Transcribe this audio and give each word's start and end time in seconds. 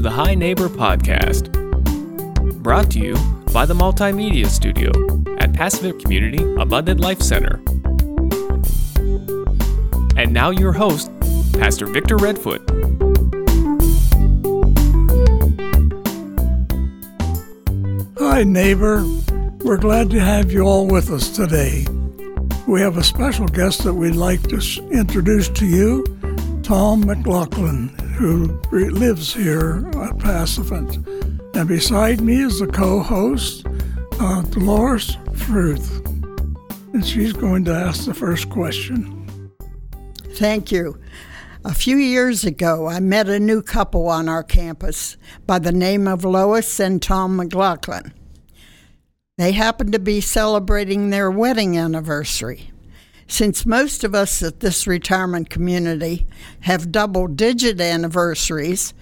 the 0.00 0.10
Hi 0.10 0.34
Neighbor 0.34 0.70
podcast, 0.70 1.52
brought 2.62 2.90
to 2.92 2.98
you 2.98 3.14
by 3.52 3.66
the 3.66 3.74
Multimedia 3.74 4.46
Studio 4.46 4.88
at 5.36 5.52
Passavant 5.52 6.00
Community 6.00 6.42
Abundant 6.58 7.00
Life 7.00 7.20
Center. 7.20 7.56
And 10.16 10.32
now, 10.32 10.48
your 10.48 10.72
host, 10.72 11.10
Pastor 11.52 11.84
Victor 11.84 12.16
Redfoot. 12.16 12.66
Hi, 18.18 18.42
neighbor. 18.42 19.04
We're 19.58 19.76
glad 19.76 20.08
to 20.10 20.20
have 20.20 20.50
you 20.50 20.62
all 20.62 20.86
with 20.86 21.10
us 21.10 21.28
today. 21.28 21.86
We 22.66 22.80
have 22.80 22.96
a 22.96 23.04
special 23.04 23.48
guest 23.48 23.84
that 23.84 23.92
we'd 23.92 24.14
like 24.14 24.42
to 24.48 24.62
introduce 24.90 25.50
to 25.50 25.66
you, 25.66 26.06
Tom 26.62 27.04
McLaughlin, 27.04 27.94
who 28.20 28.60
lives 28.70 29.32
here 29.32 29.82
at 29.94 30.18
Passavant. 30.18 30.96
And 31.56 31.66
beside 31.66 32.20
me 32.20 32.42
is 32.42 32.60
the 32.60 32.66
co 32.66 33.00
host, 33.00 33.66
uh, 34.20 34.42
Dolores 34.42 35.16
Fruth. 35.34 36.06
And 36.92 37.06
she's 37.06 37.32
going 37.32 37.64
to 37.64 37.74
ask 37.74 38.04
the 38.04 38.12
first 38.12 38.50
question. 38.50 39.50
Thank 40.34 40.70
you. 40.70 41.00
A 41.64 41.72
few 41.72 41.96
years 41.96 42.44
ago, 42.44 42.86
I 42.86 43.00
met 43.00 43.26
a 43.26 43.40
new 43.40 43.62
couple 43.62 44.06
on 44.08 44.28
our 44.28 44.42
campus 44.42 45.16
by 45.46 45.58
the 45.58 45.72
name 45.72 46.06
of 46.06 46.22
Lois 46.22 46.78
and 46.78 47.00
Tom 47.00 47.36
McLaughlin. 47.36 48.12
They 49.38 49.52
happened 49.52 49.92
to 49.92 49.98
be 49.98 50.20
celebrating 50.20 51.08
their 51.08 51.30
wedding 51.30 51.78
anniversary. 51.78 52.69
Since 53.30 53.64
most 53.64 54.02
of 54.02 54.12
us 54.12 54.42
at 54.42 54.58
this 54.58 54.88
retirement 54.88 55.50
community 55.50 56.26
have 56.62 56.90
double 56.90 57.28
digit 57.28 57.80
anniversaries, 57.80 58.92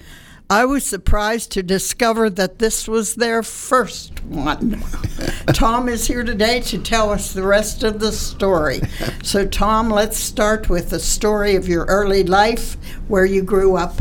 I 0.51 0.67
was 0.67 0.85
surprised 0.85 1.51
to 1.53 1.63
discover 1.63 2.29
that 2.29 2.59
this 2.59 2.87
was 2.87 3.15
their 3.15 3.43
first 3.43 4.23
one. 4.25 4.85
Tom 5.55 5.89
is 5.89 6.07
here 6.07 6.25
today 6.25 6.61
to 6.61 6.79
tell 6.79 7.11
us 7.11 7.33
the 7.33 7.43
rest 7.43 7.83
of 7.83 8.01
the 8.01 8.13
story. 8.13 8.83
So, 9.23 9.47
Tom, 9.47 9.89
let's 9.89 10.19
start 10.19 10.69
with 10.69 10.91
the 10.91 11.01
story 11.01 11.57
of 11.57 11.67
your 11.67 11.87
early 11.87 12.23
life, 12.23 12.77
where 13.09 13.25
you 13.25 13.43
grew 13.43 13.79
up, 13.79 13.95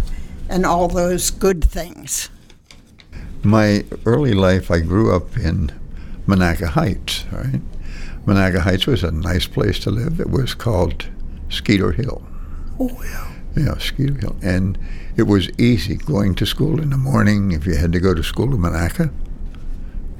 and 0.50 0.66
all 0.66 0.90
those 0.90 1.32
good 1.32 1.64
things. 1.64 2.30
My 3.44 3.86
early 4.06 4.34
life, 4.34 4.70
I 4.70 4.82
grew 4.82 5.16
up 5.16 5.38
in 5.38 5.72
Monaca 6.28 6.68
Heights, 6.68 7.24
right? 7.32 7.62
Monaca 8.26 8.60
Heights 8.60 8.88
was 8.88 9.04
a 9.04 9.12
nice 9.12 9.48
place 9.48 9.80
to 9.80 9.92
live. 9.92 10.20
It 10.20 10.30
was 10.30 10.54
called 10.54 11.08
Skeeter 11.50 11.92
Hill. 11.92 12.22
Oh, 12.80 13.02
yeah. 13.04 13.34
Yeah, 13.56 13.78
Skeeter 13.78 14.16
Hill. 14.16 14.36
And 14.42 14.78
it 15.16 15.24
was 15.24 15.50
easy 15.58 15.96
going 15.96 16.36
to 16.36 16.46
school 16.46 16.82
in 16.82 16.90
the 16.90 16.98
morning 16.98 17.52
if 17.52 17.66
you 17.66 17.76
had 17.76 17.92
to 17.94 18.00
go 18.00 18.14
to 18.14 18.24
school 18.24 18.54
in 18.54 18.62
Monaca. 18.62 19.12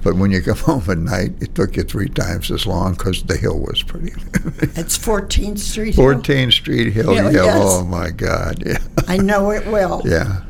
But 0.04 0.16
when 0.16 0.32
you 0.32 0.42
come 0.42 0.58
home 0.58 0.84
at 0.90 0.98
night, 0.98 1.34
it 1.42 1.54
took 1.54 1.76
you 1.76 1.84
three 1.84 2.10
times 2.10 2.50
as 2.50 2.66
long 2.66 2.94
because 2.94 3.24
the 3.24 3.36
hill 3.38 3.60
was 3.60 3.84
pretty. 3.84 4.12
it's 4.80 4.98
14th 4.98 5.60
Street 5.60 5.96
Hill. 5.96 6.06
14th 6.06 6.54
Street 6.54 6.94
Hill. 6.94 7.14
Yeah, 7.14 7.30
yeah. 7.30 7.44
Yes. 7.44 7.62
Oh 7.62 7.84
my 7.84 8.12
God. 8.12 8.64
Yeah. 8.66 8.78
I 9.08 9.18
know 9.18 9.52
it 9.52 9.68
well. 9.68 10.02
yeah. 10.06 10.44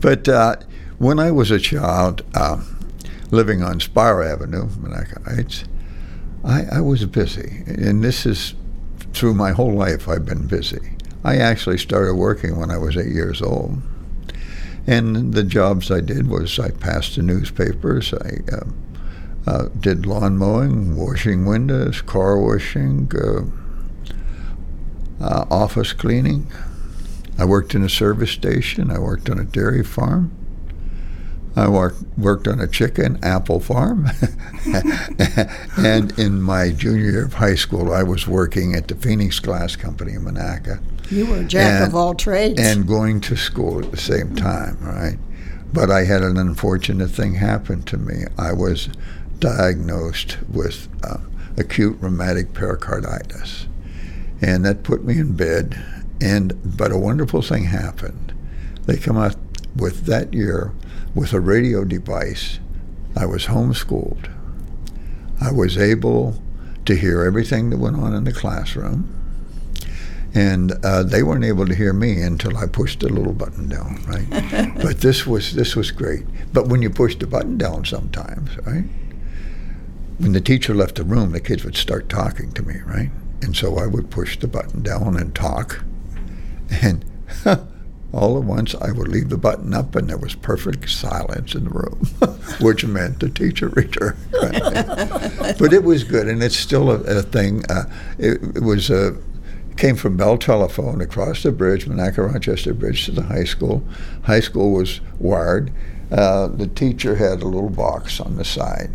But 0.00 0.28
uh, 0.28 0.56
when 0.98 1.18
I 1.20 1.30
was 1.30 1.50
a 1.50 1.58
child, 1.58 2.24
um, 2.34 2.76
living 3.30 3.62
on 3.62 3.80
Spire 3.80 4.22
Avenue, 4.22 4.66
Monaca 4.66 5.24
Heights, 5.24 5.64
I, 6.44 6.64
I 6.72 6.80
was 6.80 7.04
busy. 7.06 7.64
And 7.66 8.02
this 8.02 8.26
is 8.26 8.54
through 9.12 9.34
my 9.34 9.50
whole 9.50 9.74
life, 9.74 10.08
I've 10.08 10.24
been 10.24 10.46
busy. 10.46 10.96
I 11.24 11.36
actually 11.36 11.78
started 11.78 12.14
working 12.14 12.58
when 12.58 12.70
I 12.70 12.78
was 12.78 12.96
eight 12.96 13.12
years 13.12 13.42
old. 13.42 13.82
And 14.86 15.34
the 15.34 15.42
jobs 15.42 15.90
I 15.90 16.00
did 16.00 16.28
was 16.28 16.58
I 16.58 16.70
passed 16.70 17.16
the 17.16 17.22
newspapers, 17.22 18.14
I 18.14 18.38
uh, 18.52 18.64
uh, 19.46 19.68
did 19.78 20.06
lawn 20.06 20.38
mowing, 20.38 20.96
washing 20.96 21.44
windows, 21.44 22.00
car 22.02 22.38
washing, 22.38 23.10
uh, 23.14 23.42
uh 25.22 25.44
office 25.50 25.92
cleaning. 25.92 26.46
I 27.38 27.44
worked 27.44 27.74
in 27.74 27.84
a 27.84 27.88
service 27.88 28.30
station, 28.30 28.90
I 28.90 28.98
worked 28.98 29.28
on 29.28 29.38
a 29.38 29.44
dairy 29.44 29.84
farm. 29.84 30.32
I 31.56 31.68
worked, 31.68 32.02
worked 32.16 32.46
on 32.46 32.60
a 32.60 32.68
chicken 32.68 33.18
apple 33.22 33.60
farm. 33.60 34.08
and 35.76 36.16
in 36.18 36.40
my 36.40 36.70
junior 36.70 37.10
year 37.10 37.24
of 37.24 37.34
high 37.34 37.56
school, 37.56 37.92
I 37.92 38.02
was 38.02 38.28
working 38.28 38.74
at 38.74 38.88
the 38.88 38.94
Phoenix 38.94 39.40
Glass 39.40 39.74
Company 39.74 40.12
in 40.12 40.22
Monaca. 40.22 40.80
You 41.10 41.26
were 41.26 41.38
a 41.38 41.44
jack 41.44 41.80
and, 41.80 41.84
of 41.88 41.96
all 41.96 42.14
trades. 42.14 42.60
And 42.60 42.86
going 42.86 43.20
to 43.22 43.36
school 43.36 43.80
at 43.84 43.90
the 43.90 43.96
same 43.96 44.36
time, 44.36 44.78
right? 44.80 45.18
But 45.72 45.90
I 45.90 46.04
had 46.04 46.22
an 46.22 46.36
unfortunate 46.36 47.10
thing 47.10 47.34
happen 47.34 47.82
to 47.84 47.96
me. 47.96 48.24
I 48.38 48.52
was 48.52 48.88
diagnosed 49.40 50.38
with 50.48 50.88
uh, 51.02 51.18
acute 51.56 51.96
rheumatic 52.00 52.54
pericarditis. 52.54 53.66
And 54.40 54.64
that 54.64 54.84
put 54.84 55.04
me 55.04 55.18
in 55.18 55.34
bed. 55.34 55.82
And 56.20 56.76
but 56.76 56.92
a 56.92 56.98
wonderful 56.98 57.42
thing 57.42 57.64
happened. 57.64 58.32
They 58.86 58.96
come 58.96 59.16
out 59.16 59.36
with 59.74 60.06
that 60.06 60.32
year 60.32 60.72
with 61.14 61.32
a 61.32 61.40
radio 61.40 61.84
device. 61.84 62.58
I 63.16 63.26
was 63.26 63.46
homeschooled. 63.46 64.30
I 65.40 65.50
was 65.50 65.76
able 65.76 66.40
to 66.84 66.94
hear 66.94 67.22
everything 67.22 67.70
that 67.70 67.78
went 67.78 67.96
on 67.96 68.14
in 68.14 68.24
the 68.24 68.32
classroom. 68.32 69.16
And 70.32 70.72
uh, 70.84 71.02
they 71.02 71.24
weren't 71.24 71.44
able 71.44 71.66
to 71.66 71.74
hear 71.74 71.92
me 71.92 72.22
until 72.22 72.56
I 72.56 72.66
pushed 72.66 73.00
the 73.00 73.08
little 73.08 73.32
button 73.32 73.68
down, 73.68 74.00
right? 74.06 74.74
but 74.82 75.00
this 75.00 75.26
was 75.26 75.54
this 75.54 75.74
was 75.74 75.90
great. 75.90 76.24
But 76.52 76.68
when 76.68 76.82
you 76.82 76.90
push 76.90 77.16
the 77.16 77.26
button 77.26 77.58
down, 77.58 77.84
sometimes, 77.84 78.56
right? 78.58 78.84
When 80.18 80.32
the 80.32 80.40
teacher 80.40 80.72
left 80.72 80.96
the 80.96 81.04
room, 81.04 81.32
the 81.32 81.40
kids 81.40 81.64
would 81.64 81.76
start 81.76 82.08
talking 82.08 82.52
to 82.52 82.62
me, 82.62 82.80
right? 82.86 83.10
And 83.42 83.56
so 83.56 83.78
I 83.78 83.86
would 83.86 84.10
push 84.10 84.38
the 84.38 84.46
button 84.46 84.82
down 84.82 85.16
and 85.16 85.34
talk, 85.34 85.82
and 86.70 87.04
all 88.12 88.36
at 88.36 88.44
once 88.44 88.74
I 88.74 88.92
would 88.92 89.08
leave 89.08 89.28
the 89.28 89.36
button 89.36 89.72
up 89.74 89.94
and 89.94 90.08
there 90.08 90.18
was 90.18 90.34
perfect 90.34 90.90
silence 90.90 91.54
in 91.54 91.64
the 91.64 91.70
room, 91.70 92.06
which 92.60 92.84
meant 92.84 93.20
the 93.20 93.28
teacher 93.28 93.68
returned. 93.76 94.16
But 94.32 95.72
it 95.72 95.84
was 95.84 96.04
good, 96.04 96.28
and 96.28 96.42
it's 96.42 96.56
still 96.56 96.90
a, 96.90 97.00
a 97.00 97.22
thing. 97.22 97.64
Uh, 97.70 97.84
it, 98.18 98.42
it, 98.56 98.62
was 98.62 98.90
a 98.90 99.16
came 99.76 99.96
from 99.96 100.16
Bell 100.16 100.36
Telephone 100.36 101.00
across 101.00 101.42
the 101.42 101.52
bridge, 101.52 101.86
Monaca 101.86 102.32
Rochester 102.32 102.74
Bridge, 102.74 103.06
to 103.06 103.12
the 103.12 103.22
high 103.22 103.44
school. 103.44 103.82
High 104.24 104.40
school 104.40 104.72
was 104.72 105.00
wired. 105.18 105.72
Uh, 106.10 106.48
the 106.48 106.66
teacher 106.66 107.16
had 107.16 107.40
a 107.40 107.46
little 107.46 107.70
box 107.70 108.20
on 108.20 108.36
the 108.36 108.44
side 108.44 108.90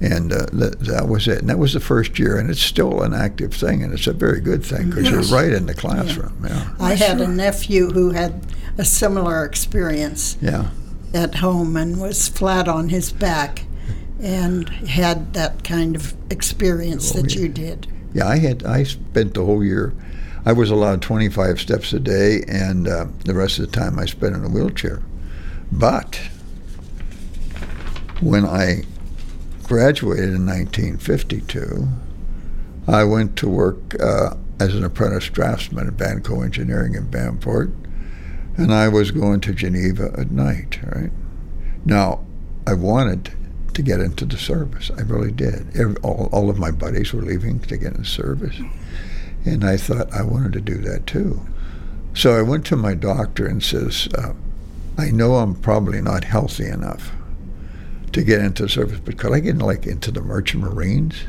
and 0.00 0.32
uh, 0.32 0.46
th- 0.46 0.72
that 0.80 1.08
was 1.08 1.28
it. 1.28 1.38
And 1.38 1.48
that 1.48 1.58
was 1.58 1.72
the 1.72 1.80
first 1.80 2.18
year, 2.18 2.38
and 2.38 2.50
it's 2.50 2.60
still 2.60 3.02
an 3.02 3.14
active 3.14 3.54
thing, 3.54 3.82
and 3.82 3.92
it's 3.92 4.06
a 4.06 4.12
very 4.12 4.40
good 4.40 4.64
thing 4.64 4.90
because 4.90 5.04
yes. 5.04 5.30
you're 5.30 5.38
right 5.38 5.52
in 5.52 5.66
the 5.66 5.74
classroom. 5.74 6.36
Yeah. 6.42 6.50
yeah. 6.50 6.70
I 6.80 6.94
had 6.94 7.20
a 7.20 7.28
nephew 7.28 7.90
who 7.90 8.10
had 8.10 8.46
a 8.78 8.84
similar 8.84 9.44
experience. 9.44 10.36
Yeah. 10.40 10.70
At 11.12 11.36
home 11.36 11.76
and 11.76 12.00
was 12.00 12.28
flat 12.28 12.66
on 12.66 12.88
his 12.88 13.12
back, 13.12 13.66
and 14.20 14.68
had 14.68 15.32
that 15.34 15.62
kind 15.62 15.94
of 15.94 16.14
experience 16.30 17.14
oh, 17.14 17.22
that 17.22 17.34
yeah. 17.34 17.42
you 17.42 17.48
did. 17.48 17.86
Yeah, 18.12 18.28
I 18.28 18.38
had. 18.38 18.64
I 18.64 18.82
spent 18.82 19.34
the 19.34 19.44
whole 19.44 19.62
year. 19.62 19.94
I 20.46 20.52
was 20.52 20.70
allowed 20.70 21.02
25 21.02 21.60
steps 21.60 21.92
a 21.92 22.00
day, 22.00 22.42
and 22.48 22.86
uh, 22.86 23.06
the 23.24 23.32
rest 23.32 23.58
of 23.58 23.70
the 23.70 23.72
time 23.72 23.98
I 23.98 24.06
spent 24.06 24.34
in 24.34 24.44
a 24.44 24.48
wheelchair. 24.48 25.02
But 25.72 26.20
when 28.20 28.44
I 28.44 28.84
graduated 29.64 30.34
in 30.34 30.46
1952, 30.46 31.88
I 32.86 33.04
went 33.04 33.36
to 33.36 33.48
work 33.48 34.00
uh, 34.00 34.36
as 34.60 34.74
an 34.74 34.84
apprentice 34.84 35.28
draftsman 35.28 35.88
at 35.88 35.96
Banco 35.96 36.42
Engineering 36.42 36.94
in 36.94 37.06
Vanport, 37.08 37.72
and 38.56 38.72
I 38.72 38.88
was 38.88 39.10
going 39.10 39.40
to 39.40 39.54
Geneva 39.54 40.14
at 40.16 40.30
night. 40.30 40.78
Right 40.84 41.10
now, 41.84 42.24
I 42.66 42.74
wanted 42.74 43.32
to 43.72 43.82
get 43.82 44.00
into 44.00 44.24
the 44.24 44.38
service. 44.38 44.90
I 44.96 45.00
really 45.00 45.32
did. 45.32 45.98
All, 46.02 46.28
all 46.32 46.50
of 46.50 46.58
my 46.58 46.70
buddies 46.70 47.12
were 47.12 47.22
leaving 47.22 47.58
to 47.60 47.76
get 47.76 47.92
into 47.92 48.04
service, 48.04 48.60
and 49.44 49.64
I 49.64 49.76
thought 49.76 50.12
I 50.12 50.22
wanted 50.22 50.52
to 50.52 50.60
do 50.60 50.76
that 50.78 51.06
too. 51.06 51.40
So 52.14 52.38
I 52.38 52.42
went 52.42 52.64
to 52.66 52.76
my 52.76 52.94
doctor 52.94 53.46
and 53.46 53.62
says, 53.62 54.08
uh, 54.16 54.34
"I 54.96 55.10
know 55.10 55.36
I'm 55.36 55.54
probably 55.54 56.00
not 56.00 56.24
healthy 56.24 56.66
enough." 56.66 57.12
To 58.14 58.22
get 58.22 58.40
into 58.40 58.64
the 58.64 58.68
service, 58.68 59.00
but 59.04 59.18
could 59.18 59.32
I 59.32 59.40
get 59.40 59.58
like 59.58 59.86
into 59.86 60.10
the 60.10 60.22
merchant 60.22 60.62
marines? 60.62 61.24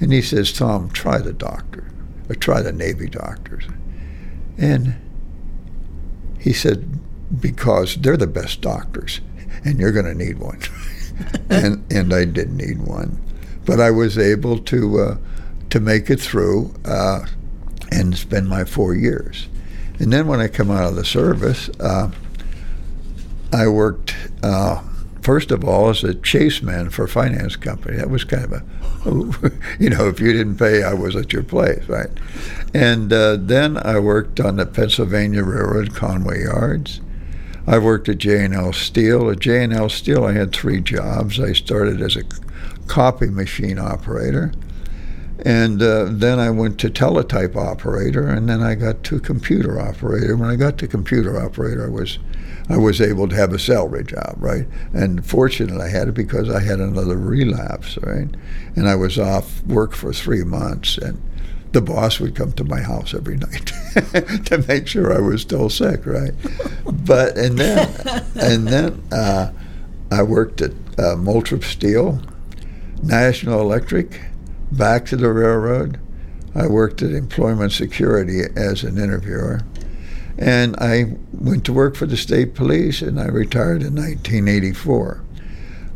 And 0.00 0.12
he 0.12 0.22
says, 0.22 0.52
Tom, 0.52 0.90
try 0.90 1.18
the 1.18 1.32
doctor, 1.32 1.90
or 2.28 2.34
try 2.34 2.60
the 2.60 2.72
Navy 2.72 3.08
doctors. 3.08 3.64
And 4.58 4.94
he 6.38 6.52
said, 6.52 7.00
because 7.40 7.96
they're 7.96 8.16
the 8.16 8.26
best 8.26 8.60
doctors, 8.60 9.20
and 9.64 9.78
you're 9.78 9.92
going 9.92 10.04
to 10.04 10.14
need 10.14 10.38
one. 10.38 10.60
and 11.50 11.84
and 11.92 12.12
I 12.12 12.24
did 12.24 12.52
need 12.52 12.82
one, 12.82 13.20
but 13.64 13.80
I 13.80 13.90
was 13.90 14.18
able 14.18 14.58
to 14.58 15.00
uh, 15.00 15.16
to 15.70 15.80
make 15.80 16.10
it 16.10 16.20
through 16.20 16.74
uh, 16.84 17.26
and 17.90 18.16
spend 18.16 18.48
my 18.48 18.64
four 18.64 18.94
years. 18.94 19.48
And 20.00 20.12
then 20.12 20.26
when 20.26 20.40
I 20.40 20.48
come 20.48 20.70
out 20.70 20.88
of 20.88 20.96
the 20.96 21.04
service, 21.04 21.70
uh, 21.80 22.10
I 23.52 23.68
worked 23.68 24.16
uh, 24.42 24.82
first 25.24 25.50
of 25.50 25.64
all 25.64 25.88
as 25.88 26.04
a 26.04 26.14
chase 26.14 26.62
man 26.62 26.90
for 26.90 27.04
a 27.04 27.08
finance 27.08 27.56
company. 27.56 27.96
That 27.96 28.10
was 28.10 28.24
kind 28.24 28.44
of 28.44 28.52
a, 28.52 29.52
you 29.78 29.90
know, 29.90 30.06
if 30.06 30.20
you 30.20 30.32
didn't 30.32 30.56
pay, 30.56 30.82
I 30.82 30.92
was 30.92 31.16
at 31.16 31.32
your 31.32 31.42
place, 31.42 31.88
right? 31.88 32.10
And 32.74 33.12
uh, 33.12 33.36
then 33.40 33.78
I 33.78 33.98
worked 33.98 34.38
on 34.38 34.56
the 34.56 34.66
Pennsylvania 34.66 35.42
Railroad 35.42 35.94
Conway 35.94 36.42
Yards. 36.44 37.00
I 37.66 37.78
worked 37.78 38.10
at 38.10 38.18
J&L 38.18 38.74
Steel. 38.74 39.30
At 39.30 39.40
J&L 39.40 39.88
Steel, 39.88 40.24
I 40.24 40.32
had 40.32 40.52
three 40.52 40.82
jobs. 40.82 41.40
I 41.40 41.54
started 41.54 42.02
as 42.02 42.16
a 42.16 42.24
copy 42.86 43.30
machine 43.30 43.78
operator. 43.78 44.52
And 45.44 45.82
uh, 45.82 46.06
then 46.10 46.38
I 46.38 46.50
went 46.50 46.78
to 46.80 46.90
teletype 46.90 47.56
operator, 47.56 48.28
and 48.28 48.48
then 48.48 48.62
I 48.62 48.76
got 48.76 49.02
to 49.04 49.18
computer 49.18 49.80
operator. 49.80 50.36
When 50.36 50.48
I 50.48 50.56
got 50.56 50.78
to 50.78 50.86
computer 50.86 51.42
operator, 51.42 51.86
I 51.86 51.90
was 51.90 52.18
I 52.68 52.78
was 52.78 53.00
able 53.00 53.28
to 53.28 53.34
have 53.34 53.52
a 53.52 53.58
salary 53.58 54.04
job, 54.04 54.36
right? 54.38 54.66
And 54.92 55.26
fortunately, 55.26 55.84
I 55.84 55.88
had 55.88 56.08
it 56.08 56.14
because 56.14 56.48
I 56.48 56.60
had 56.60 56.80
another 56.80 57.16
relapse, 57.18 57.98
right? 57.98 58.28
And 58.76 58.88
I 58.88 58.94
was 58.94 59.18
off 59.18 59.62
work 59.64 59.92
for 59.92 60.12
three 60.12 60.44
months, 60.44 60.96
and 60.96 61.20
the 61.72 61.82
boss 61.82 62.20
would 62.20 62.34
come 62.34 62.52
to 62.52 62.64
my 62.64 62.80
house 62.80 63.12
every 63.12 63.36
night 63.38 63.66
to 64.46 64.64
make 64.68 64.86
sure 64.86 65.12
I 65.12 65.20
was 65.20 65.42
still 65.42 65.68
sick, 65.68 66.06
right? 66.06 66.32
but 67.04 67.36
and 67.36 67.58
then 67.58 68.24
and 68.36 68.68
then 68.68 69.02
uh, 69.12 69.52
I 70.10 70.22
worked 70.22 70.62
at 70.62 70.70
uh, 70.70 71.16
Moltrup 71.16 71.64
Steel, 71.64 72.22
National 73.02 73.60
Electric, 73.60 74.20
back 74.76 75.06
to 75.06 75.16
the 75.16 75.32
railroad. 75.32 75.98
I 76.54 76.66
worked 76.66 77.02
at 77.02 77.10
Employment 77.10 77.72
Security 77.72 78.42
as 78.56 78.84
an 78.84 78.98
interviewer. 78.98 79.62
And 80.38 80.76
I 80.76 81.16
went 81.32 81.64
to 81.66 81.72
work 81.72 81.96
for 81.96 82.06
the 82.06 82.16
state 82.16 82.54
police 82.54 83.02
and 83.02 83.20
I 83.20 83.26
retired 83.26 83.82
in 83.82 83.94
1984. 83.94 85.22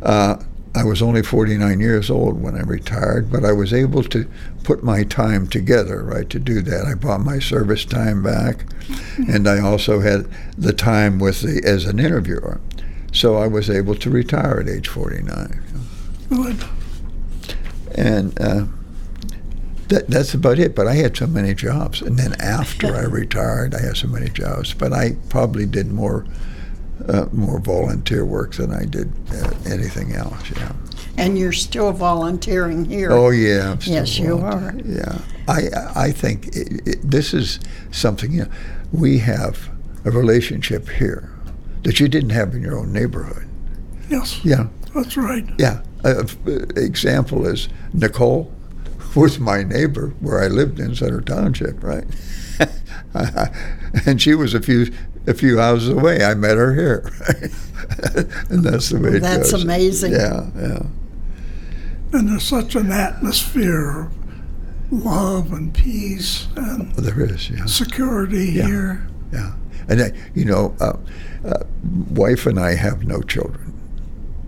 Uh, 0.01 0.37
I 0.75 0.83
was 0.83 1.01
only 1.01 1.23
49 1.23 1.79
years 1.79 2.09
old 2.09 2.41
when 2.41 2.55
I 2.55 2.61
retired, 2.61 3.31
but 3.31 3.43
I 3.43 3.51
was 3.51 3.73
able 3.73 4.03
to 4.03 4.29
put 4.63 4.83
my 4.83 5.03
time 5.03 5.47
together, 5.47 6.03
right, 6.03 6.29
to 6.29 6.39
do 6.39 6.61
that. 6.61 6.85
I 6.85 6.93
bought 6.93 7.21
my 7.21 7.39
service 7.39 7.85
time 7.85 8.21
back, 8.21 8.65
and 9.27 9.47
I 9.47 9.59
also 9.59 9.99
had 9.99 10.27
the 10.57 10.71
time 10.73 11.17
with 11.17 11.41
the 11.41 11.61
as 11.65 11.85
an 11.85 11.99
interviewer. 11.99 12.61
So 13.11 13.37
I 13.37 13.47
was 13.47 13.69
able 13.69 13.95
to 13.95 14.09
retire 14.09 14.59
at 14.59 14.69
age 14.69 14.87
49. 14.87 15.59
Good. 16.29 16.63
And 17.99 18.39
uh, 18.39 18.65
that, 19.89 20.07
that's 20.07 20.33
about 20.33 20.57
it. 20.59 20.73
But 20.75 20.87
I 20.87 20.95
had 20.95 21.17
so 21.17 21.27
many 21.27 21.53
jobs, 21.53 22.01
and 22.01 22.17
then 22.17 22.33
after 22.39 22.95
I 22.95 23.03
retired, 23.03 23.75
I 23.75 23.81
had 23.81 23.97
so 23.97 24.07
many 24.07 24.29
jobs. 24.29 24.73
But 24.73 24.93
I 24.93 25.17
probably 25.29 25.65
did 25.65 25.91
more 25.91 26.25
uh, 27.07 27.25
more 27.31 27.59
volunteer 27.59 28.25
work 28.25 28.53
than 28.55 28.71
I 28.73 28.85
did 28.85 29.11
uh, 29.31 29.51
anything 29.65 30.13
else. 30.13 30.49
Yeah. 30.55 30.71
And 31.17 31.37
you're 31.37 31.51
still 31.53 31.91
volunteering 31.91 32.85
here. 32.85 33.11
Oh 33.11 33.29
yeah. 33.31 33.71
I'm 33.71 33.81
still 33.81 33.93
Yes, 33.93 34.17
you 34.19 34.37
are. 34.37 34.73
Yeah. 34.85 35.17
I 35.47 35.67
I 35.95 36.11
think 36.11 36.47
it, 36.55 36.87
it, 36.87 37.01
this 37.03 37.33
is 37.33 37.59
something. 37.91 38.31
You 38.31 38.43
know, 38.43 38.51
we 38.93 39.17
have 39.19 39.69
a 40.05 40.11
relationship 40.11 40.87
here 40.89 41.29
that 41.83 41.99
you 41.99 42.07
didn't 42.07 42.29
have 42.31 42.53
in 42.53 42.61
your 42.61 42.77
own 42.77 42.93
neighborhood. 42.93 43.47
Yes, 44.09 44.39
Yeah. 44.43 44.67
that's 44.95 45.17
right. 45.17 45.45
Yeah. 45.57 45.81
A, 46.03 46.25
a- 46.47 46.79
example 46.83 47.45
is 47.45 47.67
Nicole 47.93 48.51
was 49.15 49.39
my 49.39 49.63
neighbor 49.63 50.13
where 50.19 50.41
I 50.43 50.47
lived 50.47 50.79
in 50.79 50.95
Center 50.95 51.21
Township, 51.21 51.83
right? 51.83 52.05
and 54.05 54.21
she 54.21 54.35
was 54.35 54.53
a 54.53 54.61
few 54.61 54.91
a 55.27 55.33
few 55.33 55.57
houses 55.59 55.89
away. 55.89 56.23
I 56.23 56.33
met 56.35 56.57
her 56.57 56.73
here, 56.73 57.11
and 58.49 58.63
that's 58.63 58.89
the 58.89 58.99
way 58.99 59.17
it 59.17 59.21
That's 59.21 59.51
goes. 59.51 59.63
amazing. 59.63 60.11
Yeah, 60.13 60.49
yeah. 60.57 60.83
And 62.13 62.29
there's 62.29 62.43
such 62.43 62.75
an 62.75 62.91
atmosphere 62.91 64.01
of 64.01 64.13
love 65.05 65.51
and 65.53 65.73
peace 65.73 66.47
and 66.55 66.91
There 66.95 67.21
is, 67.21 67.49
yeah, 67.51 67.65
security 67.65 68.45
Yeah. 68.45 68.65
here. 68.67 69.07
yeah. 69.31 69.51
And 69.87 70.01
I, 70.01 70.11
you 70.33 70.45
know, 70.45 70.75
uh, 70.79 70.93
uh, 71.45 71.63
wife 72.11 72.45
and 72.47 72.59
I 72.59 72.73
have 72.75 73.05
no 73.05 73.21
children. 73.21 73.73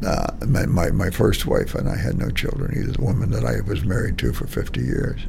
Uh, 0.06 0.34
my, 0.48 0.66
my 0.66 0.90
my 0.90 1.10
first 1.12 1.46
wife 1.46 1.76
and 1.76 1.88
I 1.88 1.96
had 1.96 2.18
no 2.18 2.30
children 2.30 2.76
either. 2.76 2.94
The 2.94 3.02
woman 3.02 3.30
that 3.32 3.46
I 3.46 3.62
was 3.62 3.86
married 3.86 4.18
to 4.20 4.34
for 4.34 4.48
50 4.48 4.82
years. 4.82 5.22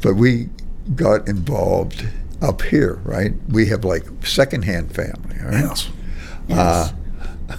But 0.00 0.14
we 0.14 0.48
got 0.94 1.28
involved 1.28 2.06
up 2.40 2.62
here, 2.62 3.00
right? 3.04 3.32
We 3.48 3.66
have 3.66 3.84
like 3.84 4.04
secondhand 4.24 4.94
family, 4.94 5.36
all 5.40 5.50
right? 5.50 5.64
Yes. 5.64 5.90
Yes. 6.48 6.92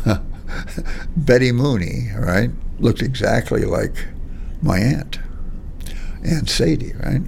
Uh, 0.06 0.20
Betty 1.18 1.52
Mooney, 1.52 2.12
right, 2.18 2.52
looked 2.80 3.02
exactly 3.02 3.66
like 3.66 4.08
my 4.62 4.80
aunt, 4.80 5.20
Aunt 6.24 6.50
Sadie, 6.50 6.94
right? 6.94 7.22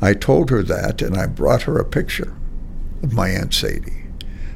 I 0.00 0.14
told 0.14 0.50
her 0.50 0.62
that, 0.62 1.02
and 1.02 1.16
I 1.16 1.26
brought 1.26 1.62
her 1.62 1.78
a 1.78 1.84
picture 1.84 2.34
of 3.02 3.12
my 3.12 3.28
Aunt 3.28 3.52
Sadie. 3.54 3.97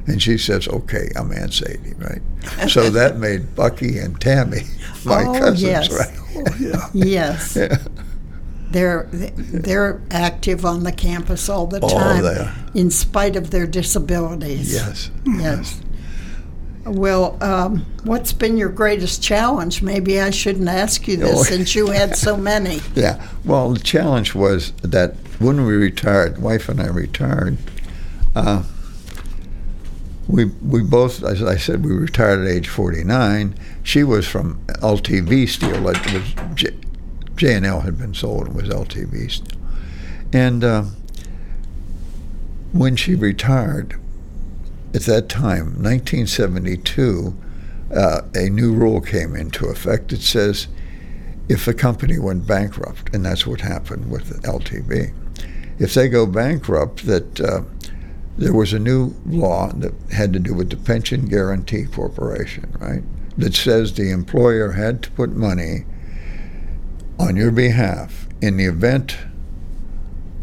And 0.07 0.21
she 0.21 0.37
says, 0.37 0.67
okay, 0.67 1.09
I'm 1.15 1.31
Aunt 1.31 1.53
Sadie, 1.53 1.93
right? 1.97 2.21
So 2.69 2.89
that 2.89 3.17
made 3.27 3.55
Bucky 3.55 3.99
and 3.99 4.19
Tammy 4.19 4.61
my 5.05 5.23
Oh, 5.25 5.33
cousins, 5.39 5.61
yes. 5.63 5.91
right? 5.91 6.19
Oh, 6.35 6.55
yeah. 6.59 6.89
yes. 6.93 7.55
Yeah. 7.55 7.77
They're 8.71 9.07
they're 9.11 10.01
active 10.09 10.65
on 10.65 10.81
the 10.83 10.91
campus 10.91 11.47
all 11.47 11.67
the 11.67 11.79
time, 11.79 12.23
they 12.23 12.79
in 12.79 12.89
spite 12.89 13.35
of 13.35 13.51
their 13.51 13.67
disabilities. 13.67 14.73
Yes. 14.73 15.11
Yes. 15.25 15.79
Well, 16.85 17.37
um, 17.41 17.85
what's 18.03 18.33
been 18.33 18.57
your 18.57 18.69
greatest 18.69 19.21
challenge? 19.21 19.83
Maybe 19.83 20.19
I 20.19 20.31
shouldn't 20.31 20.67
ask 20.67 21.07
you 21.07 21.17
this 21.17 21.39
Oh. 21.39 21.43
since 21.43 21.75
you 21.75 21.87
had 21.91 22.15
so 22.17 22.35
many. 22.35 22.81
Yeah. 22.95 23.25
Well, 23.45 23.73
the 23.73 23.79
challenge 23.79 24.33
was 24.35 24.71
that 24.81 25.15
when 25.39 25.65
we 25.65 25.75
retired, 25.75 26.41
wife 26.41 26.67
and 26.67 26.81
I 26.81 26.87
retired, 26.87 27.57
uh, 28.35 28.63
we 30.33 30.45
we 30.45 30.81
both, 30.81 31.23
as 31.23 31.43
I 31.43 31.57
said, 31.57 31.85
we 31.85 31.91
retired 31.93 32.41
at 32.41 32.47
age 32.47 32.67
49. 32.67 33.53
She 33.83 34.03
was 34.03 34.27
from 34.27 34.65
LTV 34.67 35.47
Steel. 35.47 35.87
It 35.87 36.11
was 36.11 36.33
J, 36.55 36.69
J&L 37.35 37.81
had 37.81 37.99
been 37.99 38.15
sold. 38.15 38.47
It 38.47 38.53
was 38.53 38.67
LTV 38.67 39.29
Steel. 39.29 39.59
And 40.33 40.63
uh, 40.63 40.85
when 42.71 42.95
she 42.95 43.13
retired, 43.13 43.93
at 44.95 45.03
that 45.03 45.29
time, 45.29 45.83
1972, 45.83 47.37
uh, 47.95 48.21
a 48.33 48.49
new 48.49 48.73
rule 48.73 49.01
came 49.01 49.35
into 49.35 49.67
effect. 49.67 50.11
It 50.11 50.21
says 50.21 50.67
if 51.47 51.67
a 51.67 51.75
company 51.75 52.17
went 52.17 52.47
bankrupt, 52.47 53.13
and 53.13 53.23
that's 53.23 53.45
what 53.45 53.61
happened 53.61 54.09
with 54.09 54.41
LTV, 54.41 55.13
if 55.77 55.93
they 55.93 56.09
go 56.09 56.25
bankrupt, 56.25 57.05
that 57.05 57.39
uh, 57.39 57.61
there 58.37 58.53
was 58.53 58.73
a 58.73 58.79
new 58.79 59.13
law 59.25 59.71
that 59.73 59.93
had 60.11 60.33
to 60.33 60.39
do 60.39 60.53
with 60.53 60.69
the 60.69 60.77
Pension 60.77 61.25
Guarantee 61.25 61.85
Corporation, 61.85 62.75
right? 62.79 63.03
That 63.37 63.53
says 63.53 63.93
the 63.93 64.11
employer 64.11 64.71
had 64.71 65.03
to 65.03 65.11
put 65.11 65.31
money 65.31 65.85
on 67.19 67.35
your 67.35 67.51
behalf 67.51 68.27
in 68.41 68.57
the 68.57 68.65
event 68.65 69.17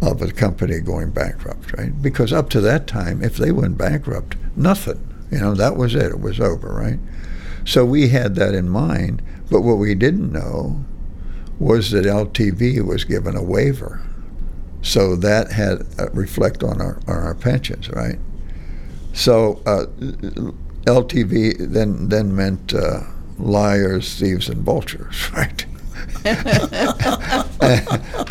of 0.02 0.22
a 0.22 0.32
company 0.32 0.80
going 0.80 1.10
bankrupt, 1.10 1.76
right? 1.76 2.00
Because 2.00 2.32
up 2.32 2.48
to 2.50 2.60
that 2.60 2.86
time, 2.86 3.22
if 3.22 3.36
they 3.36 3.52
went 3.52 3.76
bankrupt, 3.76 4.36
nothing. 4.56 5.06
You 5.30 5.38
know, 5.38 5.54
that 5.54 5.76
was 5.76 5.94
it. 5.94 6.06
It 6.06 6.20
was 6.20 6.40
over, 6.40 6.68
right? 6.68 6.98
So 7.64 7.84
we 7.84 8.08
had 8.08 8.34
that 8.36 8.54
in 8.54 8.68
mind, 8.68 9.22
but 9.50 9.60
what 9.60 9.74
we 9.74 9.94
didn't 9.94 10.32
know 10.32 10.84
was 11.58 11.90
that 11.90 12.06
LTV 12.06 12.84
was 12.86 13.04
given 13.04 13.36
a 13.36 13.42
waiver. 13.42 14.00
So 14.82 15.14
that 15.16 15.52
had 15.52 15.86
uh, 15.98 16.10
reflect 16.12 16.62
on 16.62 16.80
our 16.80 17.00
on 17.06 17.16
our 17.16 17.34
pensions, 17.34 17.90
right? 17.90 18.18
So 19.12 19.60
uh, 19.66 19.86
LTV 20.86 21.72
then 21.72 22.08
then 22.08 22.34
meant 22.34 22.74
uh, 22.74 23.02
liars, 23.38 24.18
thieves, 24.18 24.48
and 24.48 24.62
vultures, 24.62 25.30
right? 25.34 25.66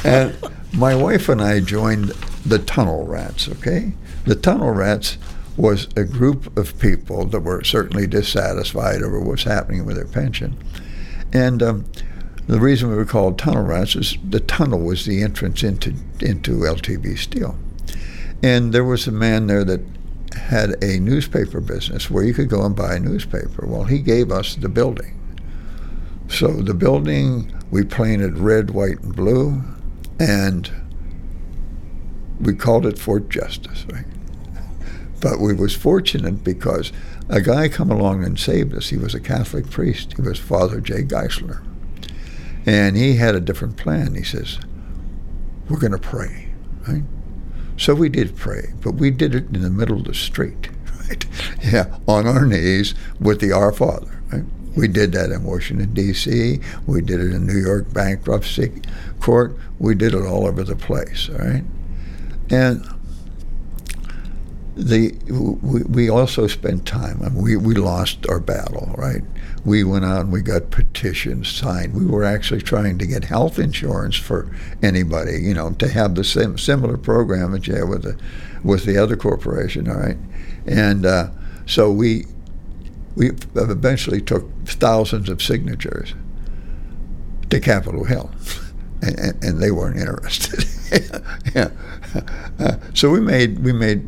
and 0.03 0.35
my 0.73 0.95
wife 0.95 1.29
and 1.29 1.41
I 1.41 1.59
joined 1.59 2.09
the 2.45 2.59
Tunnel 2.59 3.05
Rats. 3.05 3.47
Okay, 3.49 3.93
the 4.25 4.35
Tunnel 4.35 4.71
Rats 4.71 5.17
was 5.57 5.87
a 5.95 6.03
group 6.03 6.57
of 6.57 6.79
people 6.79 7.25
that 7.25 7.41
were 7.41 7.63
certainly 7.63 8.07
dissatisfied 8.07 9.01
over 9.01 9.19
what's 9.19 9.43
happening 9.43 9.85
with 9.85 9.97
their 9.97 10.07
pension, 10.07 10.57
and 11.33 11.61
um, 11.61 11.85
the 12.49 12.59
reason 12.59 12.89
we 12.89 12.95
were 12.95 13.05
called 13.05 13.37
Tunnel 13.37 13.63
Rats 13.63 13.95
is 13.95 14.17
the 14.27 14.39
tunnel 14.39 14.79
was 14.79 15.05
the 15.05 15.21
entrance 15.21 15.63
into 15.63 15.93
into 16.19 16.51
LTV 16.59 17.17
Steel, 17.17 17.55
and 18.41 18.73
there 18.73 18.83
was 18.83 19.07
a 19.07 19.11
man 19.11 19.47
there 19.47 19.63
that 19.63 19.81
had 20.35 20.83
a 20.83 20.99
newspaper 20.99 21.61
business 21.61 22.09
where 22.09 22.23
you 22.23 22.33
could 22.33 22.49
go 22.49 22.65
and 22.65 22.75
buy 22.75 22.95
a 22.95 22.99
newspaper. 22.99 23.65
Well, 23.65 23.83
he 23.83 23.99
gave 23.99 24.31
us 24.31 24.55
the 24.55 24.69
building. 24.69 25.15
So 26.27 26.47
the 26.47 26.73
building 26.73 27.55
we 27.71 27.83
painted 27.83 28.37
red, 28.37 28.71
white, 28.71 28.99
and 29.01 29.15
blue, 29.15 29.61
and 30.19 30.71
we 32.39 32.53
called 32.55 32.85
it 32.85 32.97
Fort 32.97 33.29
Justice, 33.29 33.85
right? 33.91 34.05
but 35.21 35.39
we 35.39 35.53
was 35.53 35.75
fortunate 35.75 36.43
because 36.43 36.91
a 37.27 37.41
guy 37.41 37.67
come 37.67 37.91
along 37.91 38.23
and 38.23 38.39
saved 38.39 38.73
us. 38.73 38.89
He 38.89 38.97
was 38.97 39.13
a 39.13 39.19
Catholic 39.19 39.69
priest. 39.69 40.13
He 40.15 40.21
was 40.21 40.39
Father 40.39 40.79
J. 40.79 41.03
Geisler. 41.03 41.61
And 42.65 42.97
he 42.97 43.15
had 43.15 43.35
a 43.35 43.39
different 43.39 43.77
plan. 43.77 44.15
He 44.15 44.23
says, 44.23 44.59
we're 45.69 45.79
going 45.79 45.91
to 45.91 45.97
pray, 45.97 46.49
right? 46.87 47.03
So 47.77 47.95
we 47.95 48.09
did 48.09 48.35
pray, 48.35 48.73
but 48.81 48.95
we 48.95 49.11
did 49.11 49.33
it 49.35 49.45
in 49.53 49.61
the 49.61 49.69
middle 49.69 49.99
of 49.99 50.05
the 50.05 50.13
street, 50.13 50.69
right? 51.07 51.25
Yeah, 51.63 51.97
on 52.07 52.27
our 52.27 52.45
knees 52.45 52.93
with 53.19 53.39
the 53.39 53.51
Our 53.51 53.71
Father, 53.71 54.21
right? 54.31 54.43
We 54.75 54.87
did 54.87 55.11
that 55.13 55.31
in 55.31 55.43
Washington, 55.43 55.93
D.C. 55.93 56.59
We 56.85 57.01
did 57.01 57.19
it 57.19 57.33
in 57.33 57.47
New 57.47 57.57
York 57.57 57.91
bankruptcy 57.93 58.81
court. 59.19 59.57
We 59.79 59.95
did 59.95 60.13
it 60.13 60.25
all 60.25 60.45
over 60.47 60.63
the 60.63 60.75
place, 60.75 61.29
all 61.29 61.37
right? 61.37 61.63
And 62.49 62.87
the 64.79 65.11
we, 65.61 65.83
we 65.83 66.09
also 66.09 66.47
spent 66.47 66.85
time. 66.85 67.21
I 67.21 67.29
mean, 67.29 67.43
we, 67.43 67.57
we 67.57 67.75
lost 67.75 68.25
our 68.29 68.39
battle, 68.39 68.93
right? 68.97 69.21
We 69.65 69.83
went 69.83 70.05
out 70.05 70.21
and 70.21 70.31
we 70.31 70.41
got 70.41 70.71
petitions 70.71 71.49
signed. 71.49 71.93
We 71.93 72.05
were 72.05 72.23
actually 72.23 72.61
trying 72.61 72.97
to 72.99 73.05
get 73.05 73.25
health 73.25 73.59
insurance 73.59 74.15
for 74.15 74.49
anybody, 74.81 75.41
you 75.41 75.53
know, 75.53 75.71
to 75.73 75.89
have 75.89 76.15
the 76.15 76.23
same 76.23 76.57
similar 76.57 76.97
program 76.97 77.51
that 77.51 77.67
you 77.67 77.75
have 77.75 77.89
with 77.89 78.03
the 78.03 78.17
with 78.63 78.85
the 78.85 78.97
other 78.97 79.17
corporation, 79.17 79.89
all 79.89 79.97
right? 79.97 80.17
And 80.65 81.05
uh, 81.05 81.29
so 81.65 81.91
we 81.91 82.25
we 83.15 83.31
eventually 83.55 84.21
took 84.21 84.49
thousands 84.65 85.27
of 85.27 85.41
signatures 85.41 86.13
to 87.49 87.59
Capitol 87.59 88.05
Hill, 88.05 88.31
and, 89.01 89.43
and 89.43 89.59
they 89.59 89.71
weren't 89.71 89.97
interested. 89.97 90.63
yeah. 91.55 91.69
Uh, 92.59 92.77
so 92.93 93.09
we 93.09 93.19
made 93.19 93.59
we 93.59 93.71
made 93.71 94.07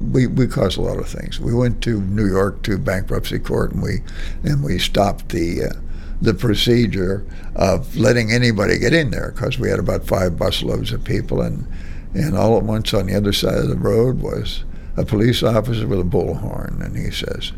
we, 0.00 0.26
we 0.26 0.46
caused 0.46 0.78
a 0.78 0.82
lot 0.82 0.98
of 0.98 1.08
things. 1.08 1.40
We 1.40 1.54
went 1.54 1.82
to 1.84 2.00
New 2.00 2.26
York 2.26 2.62
to 2.64 2.78
bankruptcy 2.78 3.38
court 3.38 3.72
and 3.72 3.82
we 3.82 4.00
and 4.42 4.62
we 4.62 4.78
stopped 4.78 5.30
the 5.30 5.64
uh, 5.64 5.72
the 6.20 6.34
procedure 6.34 7.26
of 7.56 7.96
letting 7.96 8.30
anybody 8.30 8.78
get 8.78 8.92
in 8.92 9.10
there 9.10 9.32
because 9.32 9.58
we 9.58 9.68
had 9.68 9.78
about 9.78 10.06
five 10.06 10.32
busloads 10.32 10.92
of 10.92 11.04
people 11.04 11.40
and 11.42 11.66
and 12.14 12.36
all 12.36 12.56
at 12.56 12.62
once 12.62 12.94
on 12.94 13.06
the 13.06 13.14
other 13.14 13.32
side 13.32 13.56
of 13.56 13.68
the 13.68 13.76
road 13.76 14.20
was 14.20 14.64
a 14.96 15.04
police 15.04 15.42
officer 15.42 15.86
with 15.86 15.98
a 15.98 16.04
bullhorn 16.04 16.84
and 16.84 16.96
he 16.96 17.10
says, 17.10 17.52